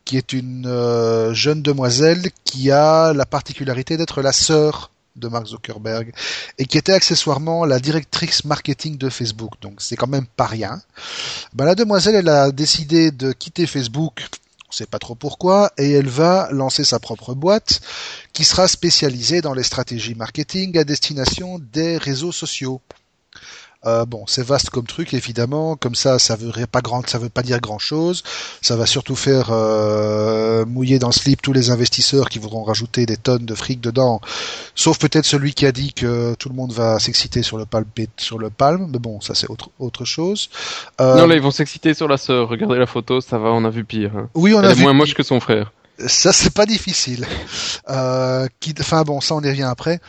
[0.05, 5.47] qui est une euh, jeune demoiselle qui a la particularité d'être la sœur de Mark
[5.47, 6.11] Zuckerberg
[6.57, 9.53] et qui était accessoirement la directrice marketing de Facebook.
[9.61, 10.81] Donc c'est quand même pas rien.
[11.53, 14.27] Ben, la demoiselle, elle a décidé de quitter Facebook.
[14.69, 17.81] On sait pas trop pourquoi, et elle va lancer sa propre boîte
[18.33, 22.81] qui sera spécialisée dans les stratégies marketing à destination des réseaux sociaux.
[23.85, 25.75] Euh, bon, c'est vaste comme truc, évidemment.
[25.75, 28.23] Comme ça, ça veut pas grand, ça veut pas dire grand chose.
[28.61, 33.05] Ça va surtout faire euh, mouiller dans le slip tous les investisseurs qui voudront rajouter
[33.05, 34.21] des tonnes de fric dedans.
[34.75, 37.85] Sauf peut-être celui qui a dit que tout le monde va s'exciter sur le palme,
[38.17, 38.87] sur le palme.
[38.91, 40.49] Mais bon, ça c'est autre autre chose.
[41.01, 42.47] Euh, Non, là ils vont s'exciter sur la sœur.
[42.49, 44.11] Regardez la photo, ça va, on a vu pire.
[44.15, 44.29] hein.
[44.35, 44.83] oui, on Elle a est vu.
[44.83, 45.71] moins moche que son frère.
[46.07, 47.27] Ça, c'est pas difficile.
[47.89, 48.73] Euh, qui...
[48.79, 49.99] Enfin bon, ça on y revient après.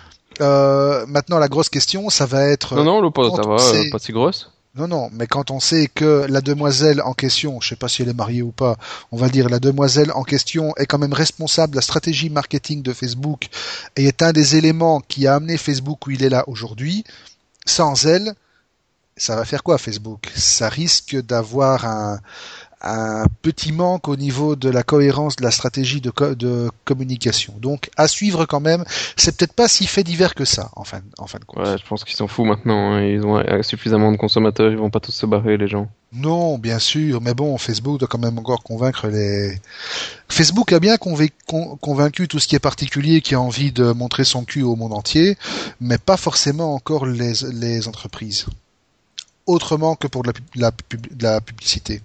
[0.41, 2.75] Euh, maintenant, la grosse question, ça va être.
[2.77, 4.51] Non, non, quand ça va, sait- pas si grosse.
[4.77, 8.03] Non, non, mais quand on sait que la demoiselle en question, je sais pas si
[8.03, 8.77] elle est mariée ou pas,
[9.13, 12.83] on va dire la demoiselle en question est quand même responsable de la stratégie marketing
[12.83, 13.47] de Facebook
[13.95, 17.05] et est un des éléments qui a amené Facebook où il est là aujourd'hui,
[17.65, 18.35] sans elle,
[19.17, 20.29] ça va faire quoi Facebook?
[20.35, 22.19] Ça risque d'avoir un,
[22.85, 27.55] un petit manque au niveau de la cohérence de la stratégie de, co- de communication.
[27.61, 28.85] Donc à suivre quand même,
[29.17, 31.65] c'est peut-être pas si fait divers que ça, en fin, en fin de compte.
[31.67, 32.93] Ouais, je pense qu'ils s'en foutent maintenant.
[32.95, 33.03] hein.
[33.03, 35.89] Ils ont suffisamment de consommateurs, ils vont pas tous se barrer, les gens.
[36.13, 39.59] Non, bien sûr, mais bon, Facebook doit quand même encore convaincre les.
[40.29, 43.93] Facebook a bien convain- con- convaincu tout ce qui est particulier qui a envie de
[43.93, 45.37] montrer son cul au monde entier,
[45.81, 48.47] mais pas forcément encore les, les entreprises.
[49.47, 52.01] Autrement que pour de la, pub- la pub- de la publicité.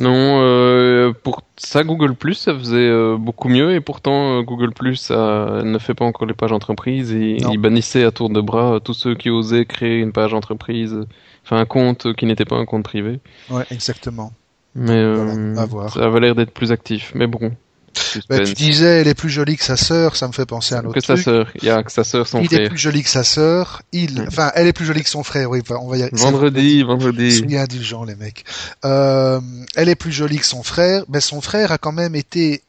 [0.00, 4.72] Non, euh, pour ça, Google Plus, ça faisait euh, beaucoup mieux et pourtant euh, Google
[4.72, 8.40] Plus ça ne fait pas encore les pages entreprises et il bannissait à tour de
[8.40, 11.06] bras euh, tous ceux qui osaient créer une page entreprise, euh,
[11.44, 13.20] enfin un compte euh, qui n'était pas un compte privé.
[13.50, 14.32] Ouais, exactement.
[14.74, 15.14] Mais euh,
[15.52, 15.90] Voilà, à voir.
[15.90, 17.12] ça avait l'air d'être plus actif.
[17.14, 17.52] Mais bon,
[18.28, 20.78] Bah, tu disais, elle est plus jolie que sa sœur, ça me fait penser à
[20.78, 21.24] un autre que sa truc.
[21.24, 22.68] sœur, il y a que sa sœur, son Il est frère.
[22.68, 23.82] plus joli que sa sœur.
[23.92, 25.50] Il, enfin, elle est plus jolie que son frère.
[25.50, 27.32] Oui, on va y Vendredi, vendredi.
[27.32, 28.44] Soyez indulgents, les mecs.
[28.84, 29.40] Euh,
[29.76, 32.62] elle est plus jolie que son frère, mais son frère a quand même été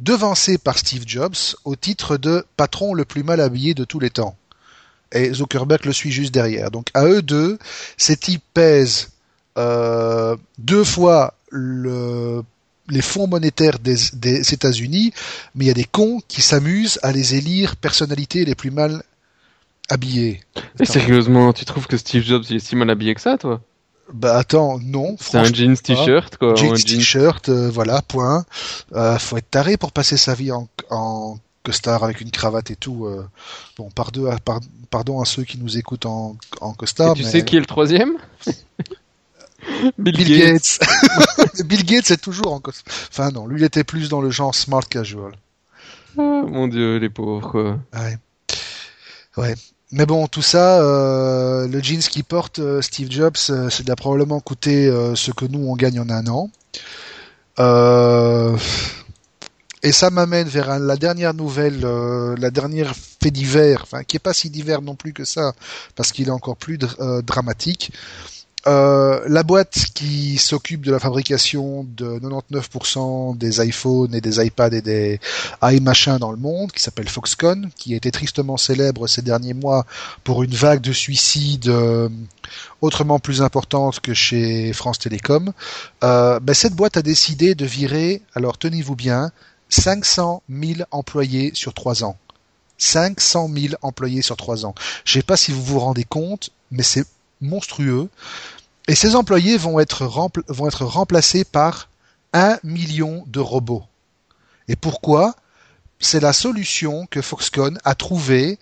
[0.00, 4.10] devancé par Steve Jobs au titre de patron le plus mal habillé de tous les
[4.10, 4.36] temps.
[5.12, 6.70] Et Zuckerberg le suit juste derrière.
[6.70, 7.58] Donc à eux deux,
[7.96, 9.10] ces types pèsent
[9.58, 12.42] euh, deux fois le,
[12.90, 15.12] les fonds monétaires des, des États-Unis,
[15.54, 19.02] mais il y a des cons qui s'amusent à les élire personnalités les plus mal
[19.88, 20.40] habillées.
[20.78, 23.60] Et sérieusement, tu trouves que Steve Jobs il est si mal habillé que ça, toi?
[24.12, 25.16] Bah attends, non.
[25.20, 26.54] C'est un jeans t-shirt, quoi.
[26.56, 28.44] jeans, t-shirt, euh, voilà, point.
[28.92, 32.76] Euh, faut être taré pour passer sa vie en, en costard avec une cravate et
[32.76, 33.06] tout.
[33.06, 33.24] euh.
[33.76, 34.60] Bon, pardon, à- par-
[34.90, 37.14] pardon à ceux qui nous écoutent en, en Et costard.
[37.14, 38.14] tu mais- sais qui est le troisième?
[39.98, 40.78] Bill, Bill Gates.
[40.80, 41.64] Gates.
[41.66, 42.62] Bill Gates est toujours en.
[43.10, 45.32] Enfin non, lui il était plus dans le genre smart casual.
[46.18, 47.78] Ah, mon dieu, les pauvres, quoi.
[47.94, 48.18] Ouais.
[49.36, 49.54] Ouais.
[49.92, 53.96] Mais bon, tout ça, euh, le jeans qu'il porte euh, Steve Jobs, euh, ça doit
[53.96, 56.50] probablement coûter ce que nous on gagne en un an.
[59.82, 64.20] Et ça m'amène vers un- la dernière nouvelle, la dernière fait divers, enfin qui est
[64.20, 65.52] pas si divers non plus que ça,
[65.96, 67.92] parce qu'il est encore plus dr- dramatique.
[68.66, 74.76] Euh, la boîte qui s'occupe de la fabrication de 99% des iPhones et des iPads
[74.76, 75.20] et des
[75.62, 79.86] iMachins dans le monde, qui s'appelle Foxconn, qui a été tristement célèbre ces derniers mois
[80.24, 82.10] pour une vague de suicides euh,
[82.82, 85.52] autrement plus importante que chez France Télécom,
[86.04, 89.32] euh, ben cette boîte a décidé de virer, alors tenez-vous bien,
[89.70, 92.16] 500 000 employés sur trois ans.
[92.76, 94.74] 500 000 employés sur trois ans.
[95.04, 97.06] Je sais pas si vous vous rendez compte, mais c'est
[97.40, 98.08] monstrueux.
[98.88, 100.04] Et ces employés vont être,
[100.48, 101.88] vont être remplacés par
[102.32, 103.84] un million de robots.
[104.68, 105.34] Et pourquoi?
[105.98, 108.58] C'est la solution que Foxconn a trouvée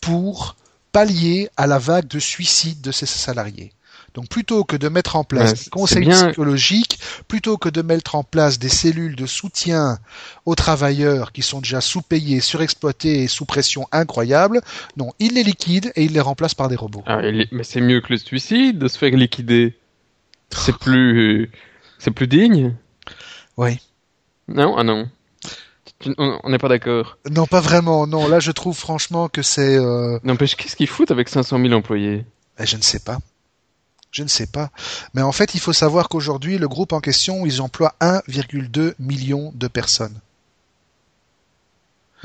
[0.00, 0.56] pour
[0.92, 3.72] pallier à la vague de suicide de ses salariés.
[4.14, 6.98] Donc plutôt que de mettre en place des conseils psychologiques,
[7.28, 9.98] plutôt que de mettre en place des cellules de soutien
[10.46, 14.60] aux travailleurs qui sont déjà sous-payés, surexploités et sous pression incroyable,
[14.96, 17.02] non, il les liquide et il les remplace par des robots.
[17.06, 17.20] Ah,
[17.52, 19.76] mais c'est mieux que le suicide de se faire liquider.
[20.50, 21.50] C'est plus,
[21.98, 22.74] c'est plus digne?
[23.56, 23.78] Oui.
[24.48, 25.08] Non, ah non.
[26.16, 27.18] On n'est pas d'accord.
[27.30, 28.06] Non, pas vraiment.
[28.06, 29.76] Non, là, je trouve franchement que c'est.
[29.76, 30.18] Euh...
[30.22, 32.24] N'empêche, qu'est-ce qu'ils foutent avec 500 000 employés?
[32.58, 33.18] Eh, Je ne sais pas.
[34.10, 34.70] Je ne sais pas.
[35.14, 39.52] Mais en fait, il faut savoir qu'aujourd'hui, le groupe en question, ils emploient 1,2 million
[39.54, 40.18] de personnes.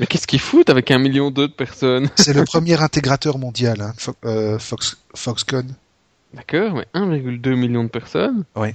[0.00, 3.92] Mais qu'est-ce qu'ils foutent avec un million d'autres personnes C'est le premier intégrateur mondial, hein,
[4.24, 4.58] euh,
[5.14, 5.74] Foxconn.
[6.32, 8.72] D'accord, mais 1,2 million de personnes Oui.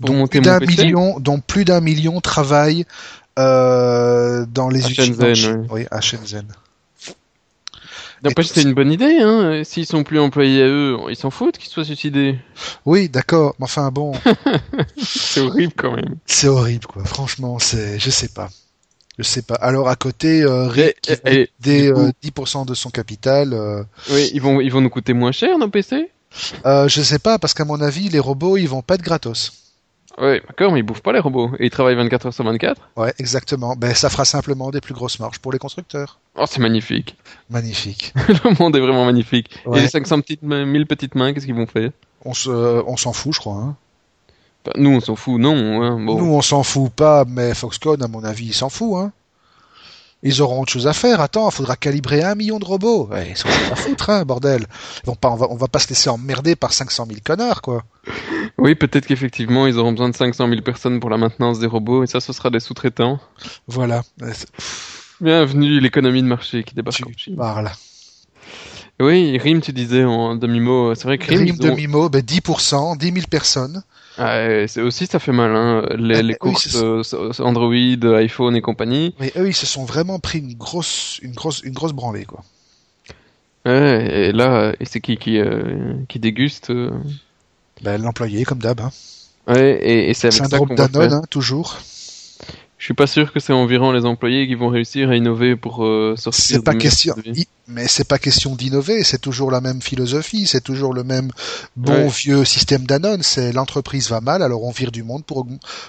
[0.00, 2.84] dont plus d'un million, dont plus d'un million travaillent
[3.38, 5.66] euh, dans les usines.
[5.70, 6.48] Oui, à Shenzhen.
[8.22, 9.62] N'empêche, c'est une bonne idée, hein.
[9.64, 12.38] S'ils sont plus employés à eux, ils s'en foutent qu'ils soient suicidés.
[12.84, 13.54] Oui, d'accord.
[13.58, 14.12] Mais enfin, bon.
[14.98, 16.16] c'est horrible quand même.
[16.26, 17.04] C'est horrible, quoi.
[17.04, 18.50] Franchement, c'est, je sais pas.
[19.18, 19.56] Je sais pas.
[19.56, 21.12] Alors à côté, euh, Rick,
[21.60, 23.52] des 10% de son capital.
[23.52, 26.10] Euh, oui, ils vont, ils vont nous coûter moins cher nos PC.
[26.64, 29.52] Euh, je sais pas, parce qu'à mon avis, les robots, ils vont pas être gratos.
[30.18, 31.50] Oui, d'accord, mais ils bouffent pas les robots.
[31.58, 33.76] Et ils travaillent 24 heures sur 24 Ouais, exactement.
[33.76, 36.18] Ben, ça fera simplement des plus grosses marges pour les constructeurs.
[36.36, 37.16] Oh, c'est magnifique.
[37.48, 38.12] Magnifique.
[38.28, 39.50] le monde est vraiment magnifique.
[39.74, 41.90] Et les 500 petites mains, 1000 petites mains, qu'est-ce qu'ils vont faire?
[42.24, 43.56] On se, on s'en fout, je crois.
[43.56, 43.76] Hein.
[44.64, 45.82] Bah, nous, on s'en fout, non.
[45.82, 48.96] Hein, Nous, on s'en fout pas, mais Foxconn, à mon avis, il s'en fout.
[48.96, 49.12] Hein.
[50.22, 51.20] Ils auront autre chose à faire.
[51.20, 53.08] Attends, il faudra calibrer un million de robots.
[53.10, 54.66] Ouais, ils sont pas foutre, hein, bordel.
[55.06, 57.84] on va, on va pas se laisser emmerder par 500 000 connards, quoi.
[58.58, 62.04] Oui, peut-être qu'effectivement, ils auront besoin de 500 000 personnes pour la maintenance des robots,
[62.04, 63.18] et ça, ce sera des sous-traitants.
[63.66, 64.02] Voilà.
[65.22, 67.70] Bienvenue, l'économie de marché qui débarque tu Parles.
[69.00, 70.94] Oui, RIM, tu disais en demi-mot.
[70.94, 71.46] C'est vrai que RIM.
[71.46, 73.82] RIM demi-mot, ben 10%, 10 000 personnes.
[74.18, 75.86] Ah, c'est aussi, ça fait mal, hein.
[75.96, 77.02] Les, ah, les courses euh,
[77.38, 77.72] Android,
[78.16, 79.14] iPhone et compagnie.
[79.20, 82.42] Mais eux, ils se sont vraiment pris une grosse, une grosse, une grosse branlée, quoi.
[83.66, 86.90] Ouais, et là, c'est qui qui, euh, qui déguste euh
[87.82, 88.80] ben, L'employé, comme d'hab.
[88.80, 88.90] Hein.
[89.46, 91.12] Ouais, et, et c'est avec ça qu'on va faire.
[91.14, 91.78] Hein, toujours.
[92.80, 95.84] Je suis pas sûr que c'est environ les employés qui vont réussir à innover pour
[95.84, 96.42] euh, sortir.
[96.42, 97.14] C'est pas question,
[97.68, 99.04] mais c'est pas question d'innover.
[99.04, 100.46] C'est toujours la même philosophie.
[100.46, 101.30] C'est toujours le même
[101.76, 103.18] bon vieux système d'Anon.
[103.20, 105.46] C'est l'entreprise va mal, alors on vire du monde pour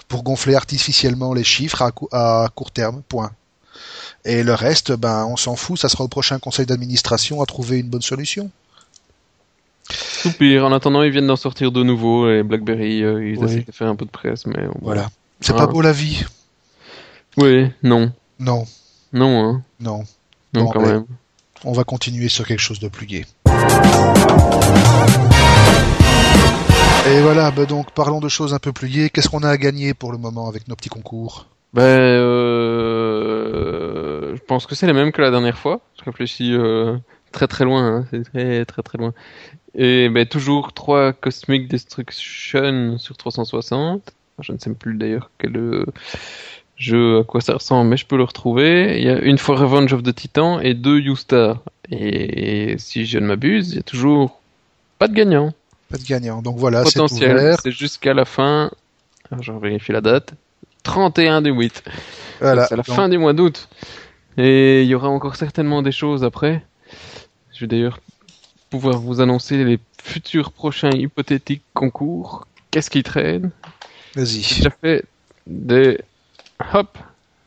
[0.10, 3.02] pour gonfler artificiellement les chiffres à, à court terme.
[3.08, 3.32] Point.
[4.26, 5.80] Et le reste, ben, on s'en fout.
[5.80, 8.52] Ça sera au prochain conseil d'administration à trouver une bonne solution.
[10.38, 10.66] pire.
[10.66, 12.30] En attendant, ils viennent d'en sortir de nouveau.
[12.30, 15.10] Et BlackBerry, euh, ils essaient de faire un peu de presse, mais voilà.
[15.40, 16.26] C'est pas beau la vie.
[17.38, 18.12] Oui, non.
[18.40, 18.66] Non.
[19.14, 19.64] Non, hein.
[19.80, 20.04] Non.
[20.54, 21.06] Non, quand même.
[21.64, 23.26] On va continuer sur quelque chose de plus gai.
[27.08, 29.10] Et voilà, bah donc parlons de choses un peu plus gaies.
[29.10, 31.48] Qu'est-ce qu'on a à gagner pour le moment avec nos petits concours?
[31.74, 32.26] Ben, euh...
[34.36, 35.80] je pense que c'est les mêmes que la dernière fois.
[35.98, 36.98] Je réfléchis euh,
[37.32, 38.06] très très loin, hein.
[38.12, 39.14] c'est très très très loin.
[39.74, 44.14] Et ben toujours 3 Cosmic Destruction sur 360.
[44.40, 45.86] Je ne sais plus d'ailleurs quel
[46.82, 48.98] jeu à quoi ça ressemble, mais je peux le retrouver.
[48.98, 51.62] Il y a une fois Revenge of the Titan et deux U-Star.
[51.90, 54.42] Et si je ne m'abuse, il y a toujours
[54.98, 55.54] pas de gagnant.
[55.90, 56.42] Pas de gagnant.
[56.42, 57.00] Donc voilà, c'est.
[57.08, 58.72] C'est jusqu'à la fin.
[59.40, 60.34] je vérifie la date.
[60.84, 61.84] 31 du 8.
[62.40, 62.66] Voilà.
[62.66, 63.70] C'est la fin du mois d'août.
[64.38, 66.64] Et il y aura encore certainement des choses après.
[67.54, 68.00] Je vais d'ailleurs
[68.70, 72.48] pouvoir vous annoncer les futurs prochains hypothétiques concours.
[72.72, 73.52] Qu'est-ce qui traîne?
[74.16, 74.42] Vas-y.
[74.42, 75.06] J'ai déjà fait
[75.46, 76.00] des
[76.74, 76.98] Hop,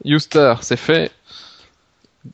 [0.04, 1.10] U-Star, c'est fait.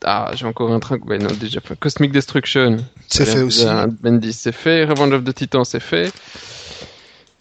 [0.05, 1.05] Ah, j'ai encore un truc.
[1.07, 1.79] Ouais, non, déjà fait.
[1.79, 2.77] Cosmic Destruction.
[3.09, 3.67] C'est fait aussi.
[4.01, 4.85] Bendis, c'est fait.
[4.85, 6.13] Revenge of the Titan, c'est fait.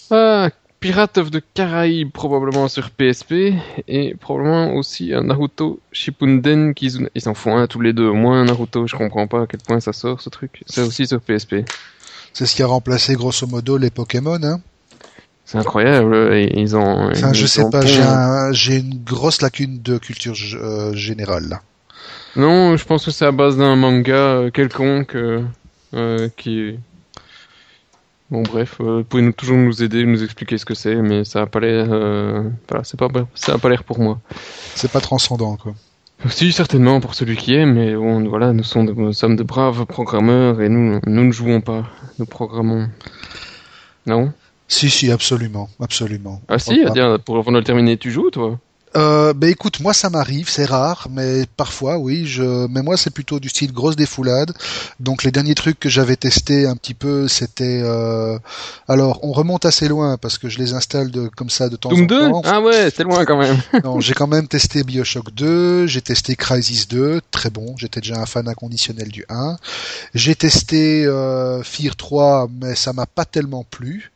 [0.09, 3.53] Ah, Pirate of the Caraïbes, probablement sur PSP.
[3.87, 7.09] Et probablement aussi un Naruto Shippuden Kizuna.
[7.13, 8.11] Ils en font un tous les deux.
[8.11, 10.63] Moins un Naruto, je comprends pas à quel point ça sort ce truc.
[10.65, 11.57] C'est aussi sur PSP.
[12.33, 14.39] C'est ce qui a remplacé grosso modo les Pokémon.
[14.41, 14.61] Hein.
[15.51, 16.15] C'est incroyable.
[16.55, 17.09] Ils ont.
[17.09, 21.45] Enfin, je sais pas, j'ai un- j'ai une grosse lacune de culture euh, générale.
[21.49, 21.61] Là.
[22.35, 25.41] Non, je pense que c'est à base d'un manga euh, quelconque euh,
[25.95, 26.77] euh, qui.
[28.29, 31.41] Bon, bref, vous pouvez nous, toujours nous aider, nous expliquer ce que c'est, mais ça
[31.41, 31.87] a pas l'air.
[31.89, 34.19] euh, Voilà, c'est pas, ça a pas l'air pour moi.
[34.75, 35.73] C'est pas transcendant, quoi.
[36.29, 39.41] Si, certainement pour celui qui aime, mais bon, voilà, nous, sommes de, nous sommes de
[39.41, 41.85] braves programmeurs et nous, nous ne jouons pas,
[42.19, 42.87] nous programmons.
[44.05, 44.31] Non?
[44.69, 46.41] Si, si, absolument, absolument.
[46.47, 48.59] Ah si, tiens, pour avant de le terminer, tu joues toi?
[48.95, 52.25] Euh, ben écoute, moi ça m'arrive, c'est rare, mais parfois oui.
[52.25, 54.51] Je, mais moi c'est plutôt du style grosse défoulade.
[54.99, 57.81] Donc les derniers trucs que j'avais testés un petit peu, c'était.
[57.83, 58.39] Euh...
[58.87, 61.89] Alors on remonte assez loin parce que je les installe de comme ça de temps
[61.89, 62.41] Doom en 2 temps.
[62.45, 63.57] Ah ouais, c'est loin quand même.
[63.83, 67.75] Non, j'ai quand même testé Bioshock 2, j'ai testé Crysis 2, très bon.
[67.77, 69.57] J'étais déjà un fan inconditionnel du 1.
[70.15, 74.11] J'ai testé euh, Fear 3, mais ça m'a pas tellement plu.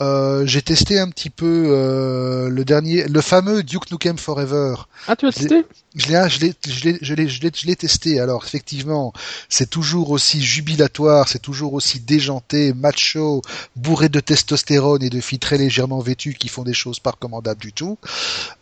[0.00, 4.74] Euh, j'ai testé un petit peu euh, le dernier, le fameux Duke Nukem Forever.
[5.08, 5.64] Ah, tu as testé?
[5.94, 8.20] Je l'ai, je l'ai, je l'ai, je l'ai, je l'ai, je l'ai testé.
[8.20, 9.14] Alors effectivement,
[9.48, 13.40] c'est toujours aussi jubilatoire, c'est toujours aussi déjanté, macho,
[13.76, 17.60] bourré de testostérone et de filles très légèrement vêtues qui font des choses pas recommandables
[17.60, 17.96] du tout.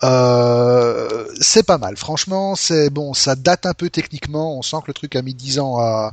[0.05, 1.97] Euh, c'est pas mal.
[1.97, 3.15] Franchement, c'est bon.
[3.15, 4.57] Ça date un peu techniquement.
[4.57, 6.13] On sent que le truc a mis 10 ans à,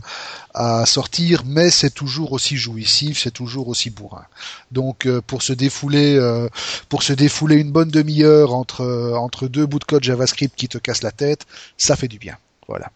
[0.53, 4.26] à sortir, mais c'est toujours aussi jouissif, c'est toujours aussi bourrin.
[4.72, 6.47] Donc euh, pour se défouler, euh,
[6.88, 10.68] pour se défouler une bonne demi-heure entre euh, entre deux bouts de code JavaScript qui
[10.68, 11.45] te cassent la tête,
[11.78, 12.38] ça fait du bien.
[12.68, 12.91] Voilà.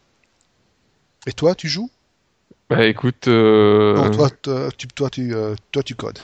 [1.27, 1.89] Et toi, tu joues?
[2.69, 3.95] Bah écoute, euh...
[3.95, 4.29] Non, toi,
[4.75, 6.17] tu, toi, tu, euh, toi, tu codes.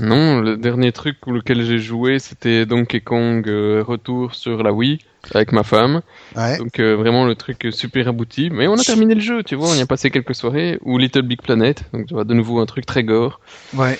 [0.00, 4.98] Non, le dernier truc lequel j'ai joué, c'était Donkey Kong euh, Retour sur la Wii
[5.32, 6.02] avec ma femme.
[6.34, 6.58] Ouais.
[6.58, 8.50] Donc euh, vraiment le truc super abouti.
[8.50, 10.78] Mais on a terminé le jeu, tu vois, on y a passé quelques soirées.
[10.82, 13.40] Ou Little Big Planet, donc tu vois, de nouveau un truc très gore.
[13.74, 13.98] Ouais.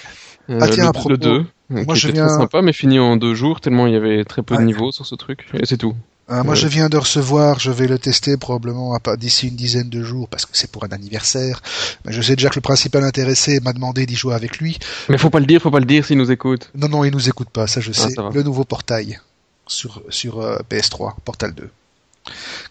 [0.51, 2.63] Euh, Ah, tiens, le, à propos, le 2, moi, qui je était viens- très sympa,
[2.63, 5.15] mais fini en deux jours, tellement il y avait très peu de niveaux sur ce
[5.15, 5.47] truc.
[5.55, 5.95] Et c'est tout.
[6.31, 6.57] Euh, moi, Ouais.
[6.57, 10.47] je viens de recevoir, je vais le tester probablement d'ici une dizaine de jours parce
[10.47, 11.61] que c'est pour un anniversaire.
[12.05, 14.79] Mais je sais déjà que le principal intéressé m'a demandé d'y jouer avec lui.
[15.11, 16.71] Mais faut pas le dire, faut pas le dire s'il nous écoute.
[16.75, 18.15] Non, non, il nous écoute pas, ça je Ah, sais.
[18.15, 19.19] ça le nouveau portail
[19.67, 21.69] sur sur euh, PS3, Portal 2,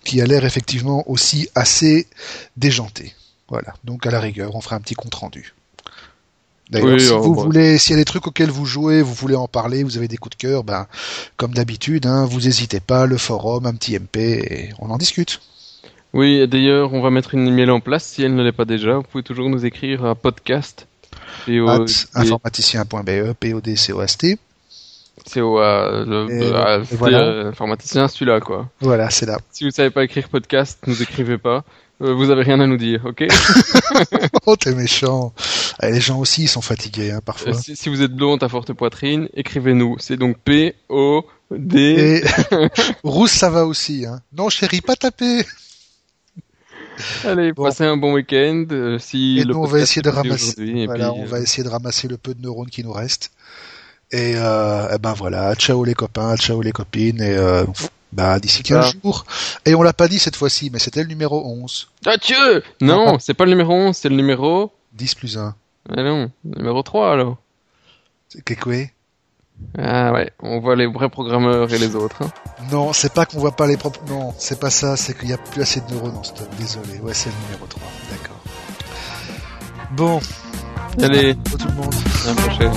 [0.03, 2.07] qui a l'air effectivement aussi assez
[2.57, 3.13] déjanté.
[3.49, 3.73] Voilà.
[3.83, 5.53] Donc à la rigueur, on fera un petit compte rendu.
[6.69, 9.35] D'ailleurs, Oui, si vous voulez, s'il y a des trucs auxquels vous jouez, vous voulez
[9.35, 10.87] en parler, vous avez des coups de cœur, ben
[11.37, 15.41] comme d'habitude, hein, vous hésitez pas, le forum, un petit MP, et on en discute.
[16.13, 18.97] Oui, d'ailleurs, on va mettre une email en place si elle ne l'est pas déjà.
[18.97, 20.87] Vous pouvez toujours nous écrire à podcast.
[22.13, 24.37] Informaticien.be, P-O-D-C-O-S-T.
[25.25, 28.69] C'est, euh, informaticien, celui-là, quoi.
[28.81, 29.39] Voilà, c'est là.
[29.51, 31.63] Si vous savez pas écrire podcast, nous écrivez pas.
[32.03, 33.23] Euh, vous avez rien à nous dire, ok
[34.45, 35.33] Oh, t'es méchant.
[35.81, 37.51] Eh, les gens aussi, ils sont fatigués, hein, parfois.
[37.53, 39.95] Euh, si, si vous êtes blonde à forte poitrine, écrivez-nous.
[39.99, 41.77] C'est donc P-O-D.
[41.79, 42.23] Et
[43.03, 44.05] rousse, ça va aussi.
[44.05, 44.21] Hein.
[44.35, 45.45] Non, chérie, pas taper.
[47.25, 47.63] Allez, Bon.
[47.63, 48.65] passez un bon week-end.
[48.71, 50.61] euh, si Et le nous, on va essayer de ramasser.
[50.61, 52.91] et Voilà, puis, on euh, va essayer de ramasser le peu de neurones qui nous
[52.93, 53.31] reste.
[54.11, 57.35] Et euh, eh ben voilà, ciao les copains, ciao les copines, et
[58.13, 58.93] bah d'ici 15 Ça.
[59.03, 59.25] jours.
[59.65, 61.89] Et on l'a pas dit cette fois-ci, mais c'était le numéro 11.
[62.05, 64.71] Ah, Dieu Non, c'est pas le numéro 11, c'est le numéro...
[64.93, 65.55] 10 plus 1.
[65.89, 67.37] Ah non, numéro 3 alors.
[68.29, 68.89] C'est Kekwe
[69.77, 72.21] Ah ouais, on voit les vrais programmeurs et les autres.
[72.23, 72.31] hein.
[72.71, 73.99] Non, c'est pas qu'on voit pas les propres.
[74.07, 76.47] Non, c'est pas ça, c'est qu'il y a plus assez de neurones en stock.
[76.59, 77.81] Désolé, ouais, c'est le numéro 3.
[78.11, 78.39] D'accord.
[79.91, 80.19] Bon,
[81.01, 81.93] Allez, à tout le monde.
[82.25, 82.73] à la prochaine.